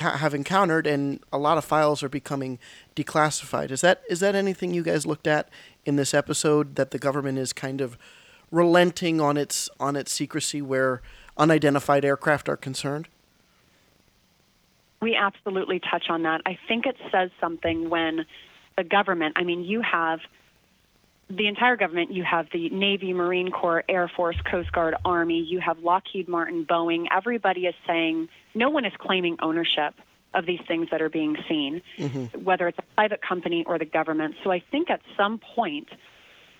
have 0.00 0.34
encountered, 0.34 0.86
and 0.86 1.20
a 1.32 1.38
lot 1.38 1.58
of 1.58 1.64
files 1.64 2.02
are 2.02 2.08
becoming 2.08 2.58
declassified. 2.96 3.70
Is 3.70 3.80
that 3.82 4.02
is 4.08 4.20
that 4.20 4.34
anything 4.34 4.74
you 4.74 4.82
guys 4.82 5.06
looked 5.06 5.26
at 5.26 5.48
in 5.84 5.96
this 5.96 6.14
episode 6.14 6.76
that 6.76 6.90
the 6.90 6.98
government 6.98 7.38
is 7.38 7.52
kind 7.52 7.80
of 7.80 7.96
relenting 8.50 9.20
on 9.20 9.36
its 9.36 9.68
on 9.78 9.94
its 9.94 10.10
secrecy 10.10 10.60
where 10.62 11.00
unidentified 11.36 12.04
aircraft 12.04 12.48
are 12.48 12.56
concerned? 12.56 13.08
We 15.00 15.14
absolutely 15.14 15.78
touch 15.78 16.06
on 16.08 16.22
that. 16.24 16.40
I 16.44 16.58
think 16.66 16.84
it 16.86 16.96
says 17.12 17.30
something 17.40 17.88
when 17.88 18.26
the 18.76 18.82
government, 18.82 19.34
I 19.36 19.44
mean, 19.44 19.62
you 19.62 19.80
have 19.80 20.20
the 21.30 21.46
entire 21.46 21.76
government, 21.76 22.12
you 22.12 22.24
have 22.24 22.46
the 22.52 22.70
Navy, 22.70 23.12
Marine 23.12 23.50
Corps, 23.50 23.84
Air 23.88 24.10
Force, 24.14 24.36
Coast 24.50 24.72
Guard, 24.72 24.94
Army, 25.04 25.40
you 25.40 25.60
have 25.60 25.78
Lockheed 25.80 26.28
Martin, 26.28 26.64
Boeing. 26.64 27.06
Everybody 27.14 27.66
is 27.66 27.74
saying 27.86 28.28
no 28.54 28.70
one 28.70 28.84
is 28.84 28.92
claiming 28.98 29.36
ownership 29.42 29.94
of 30.34 30.46
these 30.46 30.60
things 30.66 30.88
that 30.90 31.02
are 31.02 31.08
being 31.10 31.36
seen, 31.48 31.82
mm-hmm. 31.98 32.44
whether 32.44 32.68
it's 32.68 32.78
a 32.78 32.94
private 32.94 33.20
company 33.22 33.64
or 33.66 33.78
the 33.78 33.84
government. 33.84 34.36
So 34.44 34.50
I 34.50 34.62
think 34.70 34.90
at 34.90 35.00
some 35.16 35.38
point, 35.54 35.88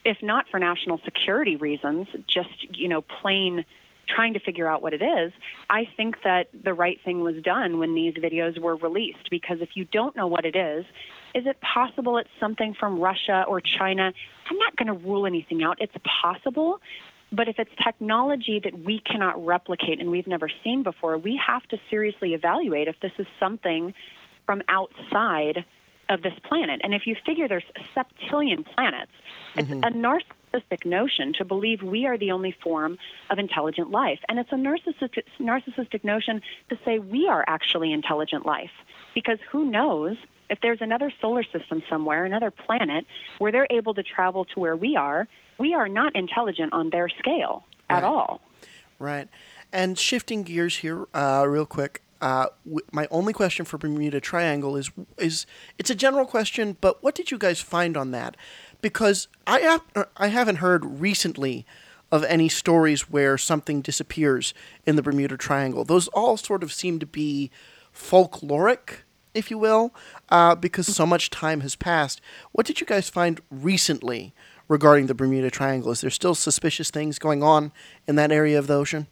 if 0.04 0.18
not 0.22 0.46
for 0.50 0.58
national 0.58 1.00
security 1.04 1.56
reasons, 1.56 2.06
just, 2.26 2.76
you 2.76 2.88
know, 2.88 3.02
plain 3.02 3.64
trying 4.08 4.32
to 4.32 4.40
figure 4.40 4.66
out 4.66 4.82
what 4.82 4.94
it 4.94 5.02
is, 5.02 5.32
I 5.68 5.84
think 5.96 6.16
that 6.24 6.48
the 6.64 6.72
right 6.72 6.98
thing 7.04 7.20
was 7.20 7.36
done 7.42 7.78
when 7.78 7.94
these 7.94 8.14
videos 8.14 8.58
were 8.58 8.76
released 8.76 9.28
because 9.30 9.58
if 9.60 9.70
you 9.74 9.84
don't 9.84 10.16
know 10.16 10.26
what 10.26 10.44
it 10.44 10.56
is, 10.56 10.86
is 11.34 11.46
it 11.46 11.58
possible 11.60 12.18
it's 12.18 12.30
something 12.40 12.74
from 12.74 12.98
Russia 12.98 13.44
or 13.48 13.60
China? 13.60 14.12
I'm 14.50 14.58
not 14.58 14.76
going 14.76 14.88
to 14.88 15.06
rule 15.06 15.26
anything 15.26 15.62
out. 15.62 15.78
It's 15.80 15.94
possible. 16.22 16.80
But 17.30 17.48
if 17.48 17.58
it's 17.58 17.70
technology 17.84 18.60
that 18.64 18.78
we 18.78 19.00
cannot 19.00 19.44
replicate 19.44 20.00
and 20.00 20.10
we've 20.10 20.26
never 20.26 20.48
seen 20.64 20.82
before, 20.82 21.18
we 21.18 21.38
have 21.46 21.62
to 21.68 21.78
seriously 21.90 22.32
evaluate 22.32 22.88
if 22.88 22.98
this 23.00 23.12
is 23.18 23.26
something 23.38 23.92
from 24.46 24.62
outside 24.68 25.64
of 26.08 26.22
this 26.22 26.32
planet. 26.42 26.80
And 26.82 26.94
if 26.94 27.06
you 27.06 27.14
figure 27.26 27.46
there's 27.46 27.64
septillion 27.94 28.64
planets, 28.74 29.12
it's 29.56 29.68
mm-hmm. 29.68 29.84
a 29.84 29.90
narcissistic 29.90 30.86
notion 30.86 31.34
to 31.34 31.44
believe 31.44 31.82
we 31.82 32.06
are 32.06 32.16
the 32.16 32.32
only 32.32 32.52
form 32.62 32.96
of 33.28 33.38
intelligent 33.38 33.90
life. 33.90 34.20
And 34.28 34.38
it's 34.38 34.50
a 34.50 34.56
narcissistic, 34.56 35.24
narcissistic 35.38 36.04
notion 36.04 36.40
to 36.70 36.78
say 36.82 36.98
we 36.98 37.28
are 37.28 37.44
actually 37.46 37.92
intelligent 37.92 38.46
life. 38.46 38.70
Because 39.14 39.38
who 39.50 39.66
knows 39.70 40.16
if 40.50 40.58
there's 40.62 40.80
another 40.80 41.12
solar 41.20 41.42
system 41.44 41.82
somewhere, 41.88 42.24
another 42.24 42.50
planet, 42.50 43.04
where 43.38 43.52
they're 43.52 43.66
able 43.70 43.94
to 43.94 44.02
travel 44.02 44.44
to 44.46 44.60
where 44.60 44.76
we 44.76 44.96
are, 44.96 45.28
we 45.58 45.74
are 45.74 45.88
not 45.88 46.14
intelligent 46.16 46.72
on 46.72 46.90
their 46.90 47.08
scale 47.08 47.64
at 47.90 48.02
Right. 48.02 48.04
all. 48.04 48.40
Right. 48.98 49.28
And 49.72 49.98
shifting 49.98 50.42
gears 50.42 50.78
here, 50.78 51.06
uh, 51.14 51.44
real 51.46 51.66
quick. 51.66 52.02
Uh, 52.20 52.46
w- 52.64 52.84
my 52.90 53.06
only 53.12 53.32
question 53.32 53.64
for 53.64 53.78
Bermuda 53.78 54.20
Triangle 54.20 54.74
is 54.76 54.90
is 55.18 55.46
it's 55.78 55.88
a 55.90 55.94
general 55.94 56.26
question, 56.26 56.76
but 56.80 57.00
what 57.02 57.14
did 57.14 57.30
you 57.30 57.38
guys 57.38 57.60
find 57.60 57.96
on 57.96 58.10
that? 58.10 58.36
Because 58.80 59.28
I 59.46 59.60
have, 59.60 59.82
uh, 59.94 60.04
I 60.16 60.26
haven't 60.28 60.56
heard 60.56 60.84
recently 60.84 61.64
of 62.10 62.24
any 62.24 62.48
stories 62.48 63.08
where 63.10 63.38
something 63.38 63.82
disappears 63.82 64.52
in 64.84 64.96
the 64.96 65.02
Bermuda 65.02 65.36
Triangle. 65.36 65.84
Those 65.84 66.08
all 66.08 66.36
sort 66.36 66.62
of 66.64 66.72
seem 66.72 66.98
to 66.98 67.06
be 67.06 67.50
folkloric 67.94 69.02
if 69.34 69.50
you 69.50 69.58
will, 69.58 69.94
uh, 70.28 70.54
because 70.54 70.86
so 70.94 71.06
much 71.06 71.30
time 71.30 71.60
has 71.60 71.76
passed. 71.76 72.20
What 72.52 72.66
did 72.66 72.80
you 72.80 72.86
guys 72.86 73.08
find 73.08 73.40
recently 73.50 74.34
regarding 74.68 75.06
the 75.06 75.14
Bermuda 75.14 75.50
Triangle? 75.50 75.90
Is 75.90 76.00
there 76.00 76.10
still 76.10 76.34
suspicious 76.34 76.90
things 76.90 77.18
going 77.18 77.42
on 77.42 77.72
in 78.06 78.16
that 78.16 78.32
area 78.32 78.58
of 78.58 78.66
the 78.66 78.74
ocean? 78.74 79.06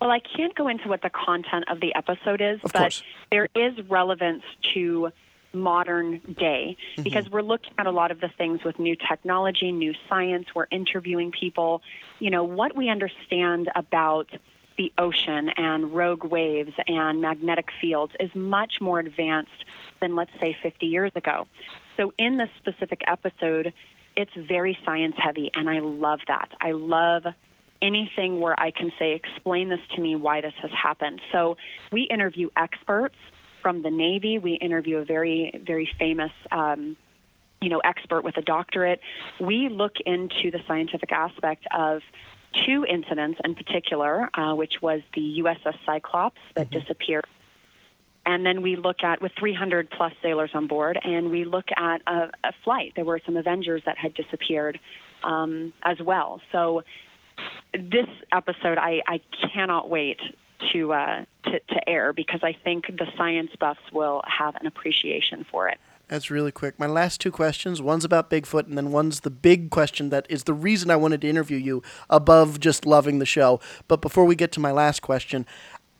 Well, 0.00 0.10
I 0.10 0.20
can't 0.20 0.54
go 0.54 0.68
into 0.68 0.88
what 0.88 1.02
the 1.02 1.10
content 1.10 1.64
of 1.68 1.80
the 1.80 1.94
episode 1.94 2.40
is, 2.42 2.60
Of 2.62 2.72
but 2.72 2.78
course. 2.80 3.02
there 3.30 3.48
is 3.54 3.74
relevance 3.88 4.42
to 4.74 5.10
modern 5.54 6.18
day 6.38 6.76
because 7.02 7.30
we're 7.30 7.40
looking 7.40 7.72
at 7.78 7.86
a 7.86 7.90
lot 7.90 8.10
of 8.10 8.20
the 8.20 8.28
things 8.28 8.62
with 8.62 8.78
new 8.78 8.94
technology, 8.94 9.72
new 9.72 9.94
science. 10.06 10.48
We're 10.54 10.66
interviewing 10.70 11.32
people. 11.32 11.80
You 12.18 12.30
know, 12.30 12.44
what 12.44 12.76
we 12.76 12.90
understand 12.90 13.70
about 13.74 14.28
the 14.76 14.92
ocean 14.98 15.50
and 15.56 15.94
rogue 15.94 16.24
waves 16.24 16.72
and 16.86 17.20
magnetic 17.20 17.68
fields 17.80 18.12
is 18.20 18.34
much 18.34 18.80
more 18.80 19.00
advanced 19.00 19.64
than, 20.00 20.14
let's 20.14 20.32
say, 20.40 20.56
50 20.62 20.86
years 20.86 21.12
ago. 21.14 21.46
So, 21.96 22.12
in 22.18 22.36
this 22.36 22.50
specific 22.58 23.02
episode, 23.06 23.72
it's 24.16 24.32
very 24.34 24.78
science 24.84 25.14
heavy, 25.18 25.50
and 25.54 25.68
I 25.68 25.80
love 25.80 26.20
that. 26.28 26.50
I 26.60 26.72
love 26.72 27.24
anything 27.82 28.40
where 28.40 28.58
I 28.58 28.70
can 28.70 28.90
say, 28.98 29.12
explain 29.12 29.68
this 29.68 29.80
to 29.94 30.00
me 30.00 30.16
why 30.16 30.40
this 30.40 30.54
has 30.62 30.70
happened. 30.70 31.20
So 31.32 31.56
we 31.92 32.02
interview 32.02 32.48
experts 32.56 33.16
from 33.62 33.82
the 33.82 33.90
Navy. 33.90 34.38
We 34.38 34.54
interview 34.54 34.98
a 34.98 35.04
very, 35.04 35.60
very 35.64 35.88
famous, 35.98 36.32
um, 36.50 36.96
you 37.60 37.68
know, 37.68 37.80
expert 37.80 38.22
with 38.22 38.36
a 38.36 38.42
doctorate. 38.42 39.00
We 39.40 39.68
look 39.68 39.94
into 40.04 40.50
the 40.50 40.60
scientific 40.66 41.12
aspect 41.12 41.66
of 41.76 42.02
two 42.64 42.84
incidents 42.84 43.40
in 43.44 43.54
particular, 43.54 44.30
uh, 44.34 44.54
which 44.54 44.80
was 44.80 45.00
the 45.14 45.42
USS 45.42 45.76
Cyclops 45.84 46.40
that 46.54 46.70
disappeared. 46.70 47.26
And 48.24 48.44
then 48.44 48.62
we 48.62 48.74
look 48.74 49.04
at, 49.04 49.22
with 49.22 49.32
300 49.38 49.88
plus 49.90 50.12
sailors 50.20 50.50
on 50.52 50.66
board, 50.66 50.98
and 51.02 51.30
we 51.30 51.44
look 51.44 51.66
at 51.76 52.02
a, 52.08 52.30
a 52.42 52.52
flight. 52.64 52.92
There 52.96 53.04
were 53.04 53.20
some 53.24 53.36
Avengers 53.36 53.82
that 53.86 53.96
had 53.98 54.14
disappeared 54.14 54.80
um, 55.22 55.72
as 55.84 56.00
well. 56.00 56.40
So 56.50 56.82
this 57.72 58.08
episode, 58.32 58.78
I, 58.78 59.02
I 59.06 59.20
cannot 59.52 59.88
wait 59.88 60.18
to, 60.72 60.92
uh, 60.92 61.24
to 61.44 61.60
to 61.60 61.88
air 61.88 62.12
because 62.12 62.40
I 62.42 62.52
think 62.64 62.86
the 62.86 63.06
science 63.16 63.50
buffs 63.60 63.92
will 63.92 64.22
have 64.26 64.56
an 64.56 64.66
appreciation 64.66 65.46
for 65.50 65.68
it. 65.68 65.78
That's 66.08 66.30
really 66.30 66.52
quick. 66.52 66.78
My 66.78 66.86
last 66.86 67.20
two 67.20 67.32
questions 67.32 67.82
one's 67.82 68.04
about 68.04 68.30
Bigfoot, 68.30 68.66
and 68.66 68.78
then 68.78 68.92
one's 68.92 69.20
the 69.20 69.30
big 69.30 69.70
question 69.70 70.10
that 70.10 70.24
is 70.28 70.44
the 70.44 70.54
reason 70.54 70.88
I 70.88 70.96
wanted 70.96 71.22
to 71.22 71.28
interview 71.28 71.56
you 71.56 71.82
above 72.08 72.60
just 72.60 72.86
loving 72.86 73.18
the 73.18 73.26
show. 73.26 73.60
But 73.88 74.00
before 74.00 74.24
we 74.24 74.36
get 74.36 74.52
to 74.52 74.60
my 74.60 74.70
last 74.70 75.02
question, 75.02 75.46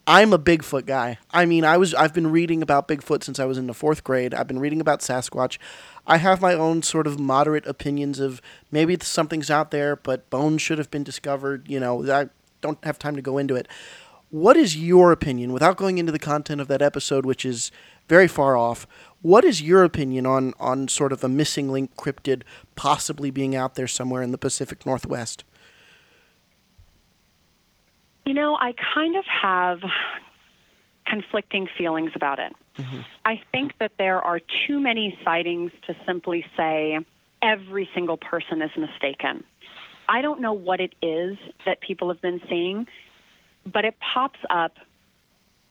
I'm 0.07 0.33
a 0.33 0.39
Bigfoot 0.39 0.87
guy. 0.87 1.19
I 1.33 1.45
mean, 1.45 1.65
I 1.65 1.77
was 1.77 1.93
I've 1.93 2.15
been 2.15 2.31
reading 2.31 2.63
about 2.63 2.87
Bigfoot 2.87 3.25
since 3.25 3.41
I 3.41 3.47
was 3.47 3.59
in 3.59 3.67
the 3.67 3.75
fourth 3.75 4.05
grade. 4.05 4.33
I've 4.33 4.47
been 4.47 4.61
reading 4.61 4.81
about 4.81 5.01
Sasquatch. 5.01 5.59
I 6.07 6.19
have 6.19 6.41
my 6.41 6.55
own 6.55 6.83
sort 6.83 7.09
of 7.09 7.19
moderate 7.19 7.67
opinions 7.67 8.21
of 8.21 8.41
maybe 8.71 8.97
something's 9.01 9.51
out 9.51 9.73
there, 9.73 9.97
but 9.97 10.31
bones 10.31 10.63
should 10.63 10.79
have 10.79 10.93
been 10.93 11.03
discovered. 11.03 11.69
You 11.69 11.81
know, 11.81 12.09
I 12.13 12.29
don't 12.61 12.83
have 12.85 13.01
time 13.01 13.17
to 13.17 13.23
go 13.23 13.39
into 13.39 13.57
it. 13.57 13.67
What 14.31 14.57
is 14.57 14.77
your 14.77 15.11
opinion, 15.11 15.53
without 15.53 15.77
going 15.77 15.99
into 15.99 16.13
the 16.13 16.19
content 16.19 16.61
of 16.61 16.69
that 16.69 16.83
episode, 16.83 17.25
which 17.25 17.45
is 17.45 17.73
very 18.09 18.29
far 18.29 18.57
off? 18.57 18.87
What 19.27 19.45
is 19.45 19.61
your 19.61 19.83
opinion 19.83 20.25
on 20.25 20.55
on 20.61 20.87
sort 20.87 21.11
of 21.11 21.25
a 21.25 21.29
missing 21.29 21.69
link 21.69 21.97
cryptid 21.97 22.43
possibly 22.77 23.33
being 23.33 23.57
out 23.57 23.75
there 23.75 23.89
somewhere 23.89 24.23
in 24.23 24.31
the 24.31 24.39
Pacific 24.39 24.87
Northwest? 24.87 25.43
You 28.25 28.35
know, 28.35 28.57
I 28.61 28.73
kind 28.95 29.17
of 29.17 29.25
have 29.25 29.81
conflicting 31.07 31.67
feelings 31.77 32.13
about 32.15 32.39
it. 32.39 32.53
Mm-hmm. 32.79 33.01
I 33.25 33.43
think 33.51 33.73
that 33.81 33.91
there 33.99 34.23
are 34.23 34.41
too 34.69 34.79
many 34.79 35.19
sightings 35.25 35.73
to 35.89 35.97
simply 36.07 36.47
say 36.57 37.01
every 37.43 37.91
single 37.95 38.19
person 38.19 38.63
is 38.63 38.71
mistaken. 38.77 39.43
I 40.09 40.23
don't 40.23 40.41
know 40.41 40.53
what 40.53 40.81
it 40.81 40.95
is 41.03 41.37
that 41.65 41.81
people 41.81 42.11
have 42.11 42.23
been 42.23 42.41
seeing, 42.49 42.87
but 43.67 43.85
it 43.85 43.97
pops 43.99 44.39
up 44.51 44.77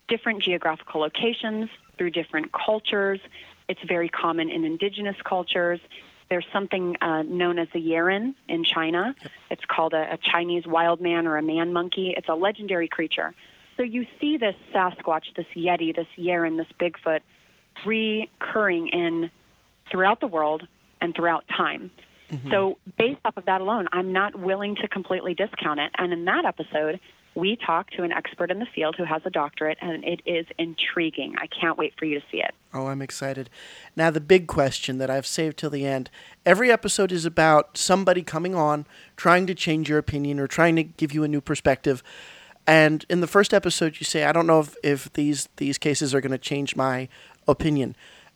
different 0.10 0.44
geographical 0.44 1.00
locations 1.00 1.70
through 1.98 2.12
different 2.12 2.52
cultures. 2.52 3.20
It's 3.68 3.82
very 3.88 4.10
common 4.10 4.50
in 4.50 4.64
indigenous 4.64 5.16
cultures. 5.24 5.80
There's 6.30 6.46
something 6.52 6.96
uh, 7.02 7.22
known 7.24 7.60
as 7.60 7.68
the 7.74 7.80
Yeren 7.80 8.34
in 8.48 8.64
China. 8.64 9.16
It's 9.50 9.64
called 9.66 9.94
a, 9.94 10.14
a 10.14 10.18
Chinese 10.18 10.66
wild 10.66 11.00
man 11.02 11.28
or 11.28 11.38
a 11.38 11.44
man 11.44 11.72
monkey. 11.72 12.14
It's 12.18 12.30
a 12.30 12.36
legendary 12.36 12.88
creature. 12.88 13.34
So 13.78 13.84
you 13.84 14.06
see 14.20 14.38
this 14.38 14.56
Sasquatch, 14.74 15.36
this 15.36 15.46
Yeti, 15.56 15.96
this 15.96 16.08
Yeren, 16.18 16.58
this 16.58 16.68
Bigfoot 16.80 17.20
recurring 17.86 18.88
in 18.88 19.30
throughout 19.92 20.20
the 20.20 20.28
world 20.28 20.68
and 21.02 21.14
throughout 21.16 21.46
time. 21.48 21.92
So 22.50 22.78
based 22.98 23.20
off 23.24 23.38
of 23.38 23.46
that 23.46 23.62
alone, 23.62 23.88
I'm 23.92 24.12
not 24.12 24.36
willing 24.36 24.76
to 24.78 24.88
completely 24.88 25.36
discount 25.36 25.80
it. 25.80 25.92
And 25.98 26.12
in 26.12 26.26
that 26.26 26.44
episode, 26.44 27.00
we 27.36 27.58
talk 27.58 27.90
to 27.92 28.04
an 28.04 28.14
expert 28.14 28.50
in 28.50 28.60
the 28.60 28.66
field 28.74 28.96
who 28.98 29.04
has 29.04 29.22
a 29.26 29.30
doctorate, 29.30 29.78
and 29.82 30.04
it 30.06 30.22
is 30.26 30.46
intriguing. 30.58 31.36
I 31.38 31.48
can't 31.48 31.78
wait 31.78 31.94
for 32.00 32.06
you 32.06 32.20
to 32.20 32.26
see 32.32 32.38
it. 32.38 32.56
Oh, 32.74 32.88
I'm 32.88 33.02
excited. 33.02 33.50
Now, 33.96 34.10
the 34.10 34.22
big 34.22 34.48
question 34.48 34.98
that 35.00 35.10
I've 35.10 35.28
saved 35.28 35.58
till 35.58 35.70
the 35.70 35.86
end 35.86 36.10
every 36.46 36.72
episode 36.72 37.12
is 37.12 37.26
about 37.26 37.78
somebody 37.78 38.22
coming 38.22 38.56
on, 38.56 38.86
trying 39.18 39.48
to 39.48 39.56
change 39.56 39.90
your 39.90 40.00
opinion 40.00 40.40
or 40.40 40.48
trying 40.48 40.76
to 40.78 40.84
give 40.84 41.14
you 41.14 41.24
a 41.24 41.28
new 41.28 41.42
perspective. 41.42 42.02
And 42.66 43.06
in 43.10 43.20
the 43.20 43.28
first 43.28 43.54
episode, 43.54 44.00
you 44.00 44.06
say, 44.06 44.24
I 44.24 44.32
don't 44.32 44.48
know 44.48 44.62
if, 44.62 44.76
if 44.82 45.14
these, 45.14 45.50
these 45.58 45.78
cases 45.78 46.16
are 46.16 46.22
going 46.22 46.32
to 46.32 46.38
change 46.38 46.76
my 46.76 47.10
opinion. 47.48 47.96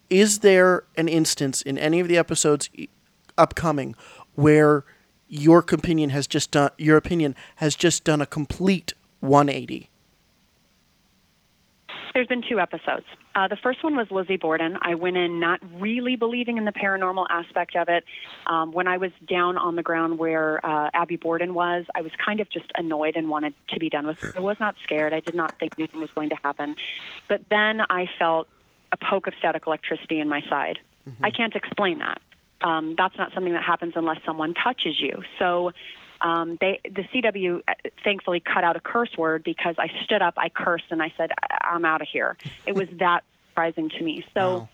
Is 0.10 0.40
there 0.40 0.84
an 0.98 1.08
instance 1.08 1.62
in 1.62 1.78
any 1.78 2.00
of 2.00 2.08
the 2.08 2.18
episodes 2.18 2.70
upcoming 3.38 3.96
where 4.36 4.84
your 5.30 5.60
opinion 5.60 6.10
has 6.10 6.28
just 6.28 6.52
done 6.52 6.72
your 6.78 6.98
opinion 6.98 7.36
has 7.58 7.76
just 7.76 8.04
done 8.04 8.22
a 8.22 8.26
complete 8.26 8.94
180? 9.22 9.90
There's 12.14 12.28
been 12.28 12.44
two 12.48 12.60
episodes. 12.60 13.06
Uh, 13.36 13.48
the 13.48 13.56
first 13.56 13.84
one 13.84 13.96
was 13.96 14.10
Lizzie 14.10 14.36
Borden. 14.36 14.78
I 14.82 14.96
went 14.96 15.16
in 15.16 15.40
not 15.40 15.60
really 15.80 16.16
believing 16.16 16.58
in 16.58 16.66
the 16.66 16.72
paranormal 16.72 17.28
aspect 17.30 17.76
of 17.76 17.88
it. 17.88 18.04
Um, 18.48 18.72
when 18.72 18.88
I 18.88 18.98
was 18.98 19.12
down 19.28 19.58
on 19.58 19.76
the 19.76 19.84
ground 19.84 20.18
where 20.18 20.66
uh, 20.66 20.90
Abby 20.94 21.16
Borden 21.16 21.54
was, 21.54 21.86
I 21.96 22.02
was 22.02 22.12
kind 22.24 22.40
of 22.40 22.50
just 22.50 22.72
annoyed 22.76 23.16
and 23.16 23.30
wanted 23.30 23.54
to 23.70 23.80
be 23.80 23.90
done 23.90 24.08
with 24.08 24.24
it. 24.24 24.36
I 24.36 24.40
was 24.40 24.60
not 24.60 24.76
scared. 24.84 25.14
I 25.14 25.20
did 25.20 25.36
not 25.36 25.58
think 25.60 25.76
anything 25.78 26.02
was 26.02 26.10
going 26.12 26.30
to 26.30 26.36
happen. 26.44 26.76
But 27.28 27.42
then 27.50 27.82
I 27.90 28.10
felt 28.18 28.48
a 28.92 28.98
poke 28.98 29.28
of 29.28 29.34
static 29.38 29.68
electricity 29.68 30.20
in 30.20 30.28
my 30.28 30.42
side. 30.50 30.80
I 31.24 31.32
can't 31.32 31.56
explain 31.56 32.00
that. 32.00 32.22
Um, 32.62 32.96
that's 32.98 33.18
not 33.18 33.34
something 33.34 33.54
that 33.54 33.64
happens 33.64 33.94
unless 33.96 34.18
someone 34.26 34.54
touches 34.54 35.00
you. 35.00 35.24
So 35.38 35.72
um, 36.22 36.58
they, 36.60 36.82
the 36.84 37.04
CW 37.04 37.62
uh, 37.68 37.74
thankfully 38.04 38.42
cut 38.42 38.64
out 38.64 38.76
a 38.76 38.80
curse 38.82 39.16
word 39.18 39.44
because 39.44 39.76
I 39.78 39.88
stood 40.04 40.22
up, 40.22 40.34
I 40.38 40.50
cursed, 40.50 40.86
and 40.90 41.02
I 41.02 41.14
said, 41.18 41.32
"I- 41.32 41.70
"I'm 41.74 41.86
out 41.86 42.02
of 42.02 42.08
here." 42.12 42.38
It 42.66 42.74
was 42.76 42.88
that 43.00 43.24
surprising 43.52 43.90
to 43.90 44.04
me. 44.04 44.26
So, 44.34 44.58
Wow. 44.58 44.70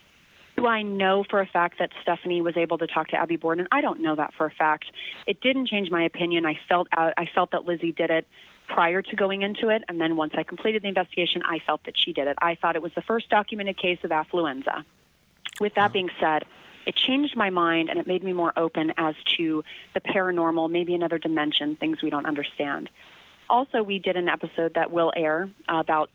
do 0.58 0.68
I 0.68 0.82
know 0.82 1.24
for 1.30 1.42
a 1.42 1.46
fact 1.46 1.80
that 1.80 1.92
Stephanie 2.02 2.42
was 2.42 2.58
able 2.58 2.78
to 2.80 2.88
talk 2.88 3.10
to 3.10 3.18
Abby 3.18 3.36
Borden? 3.36 3.68
I 3.72 3.82
don't 3.82 4.00
know 4.02 4.16
that 4.16 4.34
for 4.34 4.46
a 4.48 4.52
fact. 4.52 4.86
It 5.28 5.42
didn't 5.42 5.68
change 5.68 5.92
my 5.92 6.04
opinion. 6.04 6.46
I 6.46 6.58
felt 6.68 6.88
out, 6.98 7.14
I 7.18 7.28
felt 7.36 7.52
that 7.52 7.66
Lizzie 7.66 7.92
did 7.92 8.10
it 8.10 8.26
prior 8.68 9.02
to 9.04 9.16
going 9.16 9.44
into 9.44 9.70
it, 9.70 9.84
and 9.88 10.02
then 10.02 10.16
once 10.16 10.34
I 10.36 10.42
completed 10.44 10.82
the 10.82 10.88
investigation, 10.88 11.44
I 11.46 11.60
felt 11.60 11.84
that 11.84 11.94
she 11.98 12.14
did 12.14 12.28
it. 12.28 12.36
I 12.42 12.56
thought 12.56 12.76
it 12.76 12.82
was 12.82 12.94
the 12.96 13.02
first 13.04 13.30
documented 13.30 13.78
case 13.78 14.00
of 14.04 14.10
affluenza. 14.10 14.84
With 15.60 15.76
that 15.76 15.94
being 15.94 16.10
said, 16.20 16.46
it 16.86 16.96
changed 16.96 17.36
my 17.36 17.50
mind 17.50 17.90
and 17.90 18.00
it 18.00 18.08
made 18.08 18.24
me 18.24 18.34
more 18.34 18.54
open 18.58 18.94
as 18.98 19.16
to 19.38 19.64
the 19.94 20.02
paranormal, 20.02 20.70
maybe 20.70 20.94
another 20.94 21.18
dimension, 21.18 21.76
things 21.76 22.02
we 22.02 22.10
don't 22.10 22.26
understand. 22.26 22.90
Also, 23.48 23.84
we 23.84 24.00
did 24.00 24.16
an 24.16 24.28
episode 24.28 24.74
that 24.74 24.92
will 24.92 25.14
air 25.16 25.50
about 25.70 26.10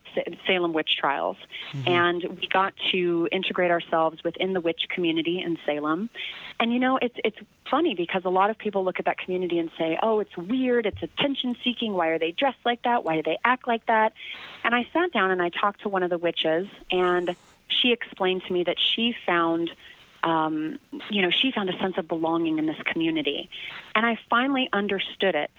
Salem 0.46 0.72
witch 0.72 0.96
trials, 0.98 1.36
mm-hmm. 1.72 1.88
and 1.88 2.24
we 2.40 2.48
got 2.48 2.74
to 2.90 3.28
integrate 3.30 3.70
ourselves 3.70 4.24
within 4.24 4.52
the 4.52 4.60
witch 4.60 4.88
community 4.88 5.40
in 5.40 5.56
Salem. 5.64 6.10
And 6.58 6.72
you 6.72 6.80
know, 6.80 6.98
it's 7.00 7.14
it's 7.22 7.36
funny 7.70 7.94
because 7.94 8.24
a 8.24 8.30
lot 8.30 8.50
of 8.50 8.58
people 8.58 8.84
look 8.84 8.98
at 8.98 9.04
that 9.04 9.18
community 9.18 9.60
and 9.60 9.70
say, 9.78 9.96
"Oh, 10.02 10.18
it's 10.18 10.36
weird. 10.36 10.86
It's 10.86 11.02
attention 11.02 11.56
seeking. 11.62 11.92
Why 11.92 12.08
are 12.08 12.18
they 12.18 12.32
dressed 12.32 12.64
like 12.64 12.82
that? 12.82 13.04
Why 13.04 13.16
do 13.16 13.22
they 13.22 13.38
act 13.44 13.68
like 13.68 13.86
that?" 13.86 14.12
And 14.64 14.74
I 14.74 14.88
sat 14.92 15.12
down 15.12 15.30
and 15.30 15.40
I 15.40 15.50
talked 15.50 15.82
to 15.82 15.88
one 15.88 16.02
of 16.02 16.10
the 16.10 16.18
witches, 16.18 16.66
and 16.90 17.36
she 17.68 17.92
explained 17.92 18.42
to 18.48 18.52
me 18.52 18.64
that 18.64 18.78
she 18.80 19.14
found 19.24 19.70
um, 20.22 20.78
you 21.10 21.22
know, 21.22 21.30
she 21.30 21.52
found 21.52 21.70
a 21.70 21.78
sense 21.78 21.94
of 21.98 22.08
belonging 22.08 22.58
in 22.58 22.66
this 22.66 22.80
community. 22.84 23.48
And 23.94 24.04
I 24.04 24.18
finally 24.28 24.68
understood 24.72 25.34
it. 25.34 25.50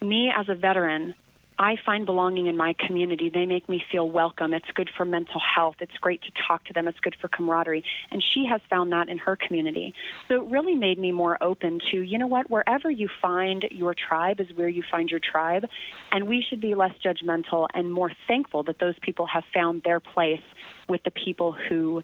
Me 0.00 0.32
as 0.36 0.48
a 0.48 0.54
veteran, 0.54 1.14
I 1.58 1.76
find 1.86 2.06
belonging 2.06 2.46
in 2.46 2.56
my 2.56 2.74
community. 2.86 3.30
They 3.30 3.46
make 3.46 3.68
me 3.68 3.84
feel 3.92 4.10
welcome. 4.10 4.52
It's 4.52 4.70
good 4.74 4.90
for 4.96 5.04
mental 5.04 5.40
health. 5.40 5.76
It's 5.80 5.96
great 6.00 6.20
to 6.22 6.32
talk 6.46 6.64
to 6.64 6.72
them. 6.72 6.88
It's 6.88 6.98
good 7.00 7.14
for 7.20 7.28
camaraderie. 7.28 7.84
And 8.10 8.22
she 8.22 8.46
has 8.46 8.60
found 8.68 8.90
that 8.92 9.08
in 9.08 9.18
her 9.18 9.36
community. 9.36 9.94
So 10.28 10.42
it 10.42 10.50
really 10.50 10.74
made 10.74 10.98
me 10.98 11.12
more 11.12 11.40
open 11.42 11.80
to, 11.90 12.00
you 12.00 12.18
know 12.18 12.26
what, 12.26 12.50
wherever 12.50 12.90
you 12.90 13.08
find 13.20 13.64
your 13.70 13.94
tribe 13.94 14.40
is 14.40 14.48
where 14.56 14.68
you 14.68 14.82
find 14.90 15.10
your 15.10 15.20
tribe. 15.20 15.66
And 16.10 16.26
we 16.26 16.44
should 16.48 16.60
be 16.60 16.74
less 16.74 16.94
judgmental 17.04 17.68
and 17.74 17.92
more 17.92 18.10
thankful 18.26 18.64
that 18.64 18.78
those 18.80 18.96
people 19.00 19.26
have 19.26 19.44
found 19.54 19.82
their 19.84 20.00
place 20.00 20.42
with 20.88 21.02
the 21.04 21.12
people 21.12 21.52
who 21.52 22.02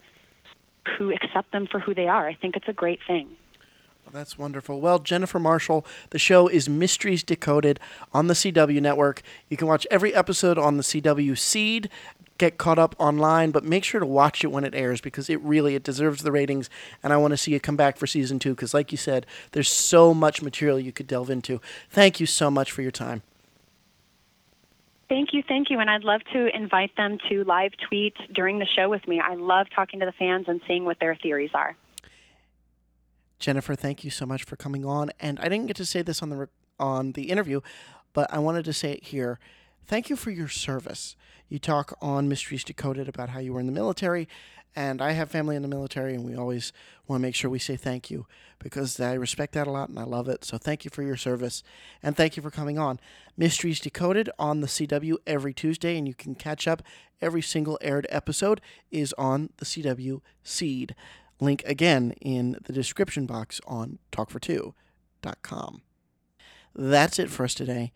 who 0.96 1.12
accept 1.12 1.52
them 1.52 1.66
for 1.66 1.80
who 1.80 1.94
they 1.94 2.08
are. 2.08 2.26
I 2.28 2.34
think 2.34 2.56
it's 2.56 2.68
a 2.68 2.72
great 2.72 3.00
thing. 3.06 3.28
Well, 4.04 4.12
that's 4.12 4.38
wonderful. 4.38 4.80
Well, 4.80 5.00
Jennifer 5.00 5.38
Marshall, 5.38 5.84
the 6.10 6.18
show 6.18 6.48
is 6.48 6.66
Mysteries 6.66 7.22
Decoded 7.22 7.78
on 8.14 8.26
the 8.26 8.34
CW 8.34 8.80
network. 8.80 9.20
You 9.50 9.58
can 9.58 9.68
watch 9.68 9.86
every 9.90 10.14
episode 10.14 10.56
on 10.56 10.78
the 10.78 10.82
CW 10.82 11.36
Seed. 11.36 11.90
Get 12.38 12.56
caught 12.56 12.78
up 12.78 12.94
online, 12.98 13.50
but 13.50 13.64
make 13.64 13.84
sure 13.84 14.00
to 14.00 14.06
watch 14.06 14.44
it 14.44 14.46
when 14.46 14.64
it 14.64 14.74
airs 14.74 15.02
because 15.02 15.28
it 15.28 15.40
really 15.42 15.74
it 15.74 15.82
deserves 15.82 16.22
the 16.22 16.32
ratings. 16.32 16.70
And 17.02 17.12
I 17.12 17.18
want 17.18 17.32
to 17.32 17.36
see 17.36 17.54
it 17.54 17.62
come 17.62 17.76
back 17.76 17.98
for 17.98 18.06
season 18.06 18.38
two 18.38 18.54
because, 18.54 18.72
like 18.72 18.92
you 18.92 18.96
said, 18.96 19.26
there's 19.52 19.68
so 19.68 20.14
much 20.14 20.40
material 20.40 20.78
you 20.78 20.92
could 20.92 21.08
delve 21.08 21.28
into. 21.28 21.60
Thank 21.90 22.18
you 22.18 22.24
so 22.24 22.50
much 22.50 22.72
for 22.72 22.80
your 22.80 22.92
time. 22.92 23.22
Thank 25.08 25.32
you, 25.32 25.42
thank 25.46 25.70
you. 25.70 25.78
And 25.78 25.88
I'd 25.88 26.04
love 26.04 26.20
to 26.32 26.54
invite 26.54 26.94
them 26.96 27.18
to 27.30 27.44
live 27.44 27.72
tweet 27.88 28.14
during 28.32 28.58
the 28.58 28.66
show 28.66 28.88
with 28.88 29.06
me. 29.08 29.20
I 29.20 29.34
love 29.34 29.68
talking 29.74 30.00
to 30.00 30.06
the 30.06 30.12
fans 30.12 30.46
and 30.48 30.60
seeing 30.66 30.84
what 30.84 31.00
their 31.00 31.16
theories 31.16 31.50
are. 31.54 31.76
Jennifer, 33.38 33.74
thank 33.74 34.04
you 34.04 34.10
so 34.10 34.26
much 34.26 34.44
for 34.44 34.56
coming 34.56 34.84
on. 34.84 35.10
And 35.20 35.38
I 35.40 35.44
didn't 35.44 35.66
get 35.66 35.76
to 35.76 35.86
say 35.86 36.02
this 36.02 36.22
on 36.22 36.30
the 36.30 36.48
on 36.80 37.12
the 37.12 37.24
interview, 37.24 37.60
but 38.12 38.32
I 38.32 38.38
wanted 38.38 38.64
to 38.66 38.72
say 38.72 38.92
it 38.92 39.04
here. 39.04 39.38
Thank 39.88 40.10
you 40.10 40.16
for 40.16 40.30
your 40.30 40.48
service. 40.48 41.16
You 41.48 41.58
talk 41.58 41.96
on 42.02 42.28
Mysteries 42.28 42.62
Decoded 42.62 43.08
about 43.08 43.30
how 43.30 43.40
you 43.40 43.54
were 43.54 43.60
in 43.60 43.64
the 43.64 43.72
military, 43.72 44.28
and 44.76 45.00
I 45.00 45.12
have 45.12 45.30
family 45.30 45.56
in 45.56 45.62
the 45.62 45.68
military, 45.68 46.14
and 46.14 46.26
we 46.26 46.36
always 46.36 46.74
want 47.06 47.20
to 47.20 47.22
make 47.22 47.34
sure 47.34 47.50
we 47.50 47.58
say 47.58 47.74
thank 47.74 48.10
you 48.10 48.26
because 48.58 49.00
I 49.00 49.14
respect 49.14 49.54
that 49.54 49.66
a 49.66 49.70
lot 49.70 49.88
and 49.88 49.98
I 49.98 50.02
love 50.02 50.28
it. 50.28 50.44
So 50.44 50.58
thank 50.58 50.84
you 50.84 50.90
for 50.90 51.02
your 51.02 51.16
service, 51.16 51.62
and 52.02 52.14
thank 52.14 52.36
you 52.36 52.42
for 52.42 52.50
coming 52.50 52.78
on. 52.78 53.00
Mysteries 53.34 53.80
Decoded 53.80 54.28
on 54.38 54.60
the 54.60 54.66
CW 54.66 55.16
every 55.26 55.54
Tuesday, 55.54 55.96
and 55.96 56.06
you 56.06 56.12
can 56.12 56.34
catch 56.34 56.68
up. 56.68 56.82
Every 57.22 57.40
single 57.40 57.78
aired 57.80 58.06
episode 58.10 58.60
is 58.90 59.14
on 59.16 59.48
the 59.56 59.64
CW 59.64 60.20
Seed. 60.42 60.94
Link 61.40 61.62
again 61.64 62.12
in 62.20 62.58
the 62.62 62.74
description 62.74 63.24
box 63.24 63.58
on 63.66 64.00
talkfor2.com. 64.12 65.80
That's 66.74 67.18
it 67.18 67.30
for 67.30 67.44
us 67.44 67.54
today. 67.54 67.92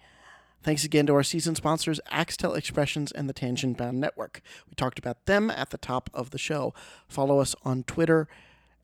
Thanks 0.62 0.84
again 0.84 1.06
to 1.06 1.14
our 1.14 1.24
season 1.24 1.56
sponsors, 1.56 1.98
Axtell 2.08 2.54
Expressions 2.54 3.10
and 3.10 3.28
the 3.28 3.32
Tangent 3.32 3.76
Bound 3.76 3.98
Network. 4.00 4.40
We 4.68 4.74
talked 4.76 4.98
about 4.98 5.26
them 5.26 5.50
at 5.50 5.70
the 5.70 5.78
top 5.78 6.08
of 6.14 6.30
the 6.30 6.38
show. 6.38 6.72
Follow 7.08 7.40
us 7.40 7.56
on 7.64 7.82
Twitter 7.82 8.28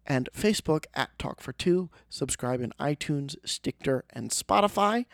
and 0.04 0.28
Facebook 0.36 0.86
at 0.94 1.16
Talk4Two. 1.18 1.88
Subscribe 2.08 2.60
in 2.60 2.72
iTunes, 2.80 3.36
Stitcher, 3.44 4.04
and 4.10 4.30
Spotify. 4.30 5.06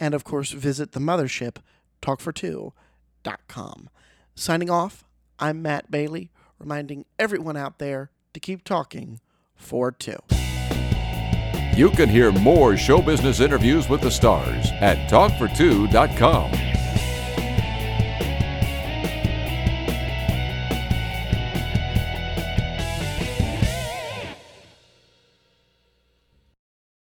And 0.00 0.12
of 0.12 0.24
course, 0.24 0.50
visit 0.50 0.92
the 0.92 1.00
mothership, 1.00 1.58
talkfor2.com. 2.02 3.90
Signing 4.34 4.70
off, 4.70 5.04
I'm 5.38 5.62
Matt 5.62 5.92
Bailey, 5.92 6.32
reminding 6.58 7.04
everyone 7.18 7.56
out 7.56 7.78
there 7.78 8.10
to 8.34 8.40
keep 8.40 8.64
talking 8.64 9.20
for 9.54 9.92
two. 9.92 10.18
You 11.80 11.88
can 11.88 12.10
hear 12.10 12.30
more 12.30 12.76
show 12.76 13.00
business 13.00 13.40
interviews 13.40 13.88
with 13.88 14.02
the 14.02 14.10
stars 14.10 14.70
at 14.82 14.98
talkfor2.com. 15.08 16.69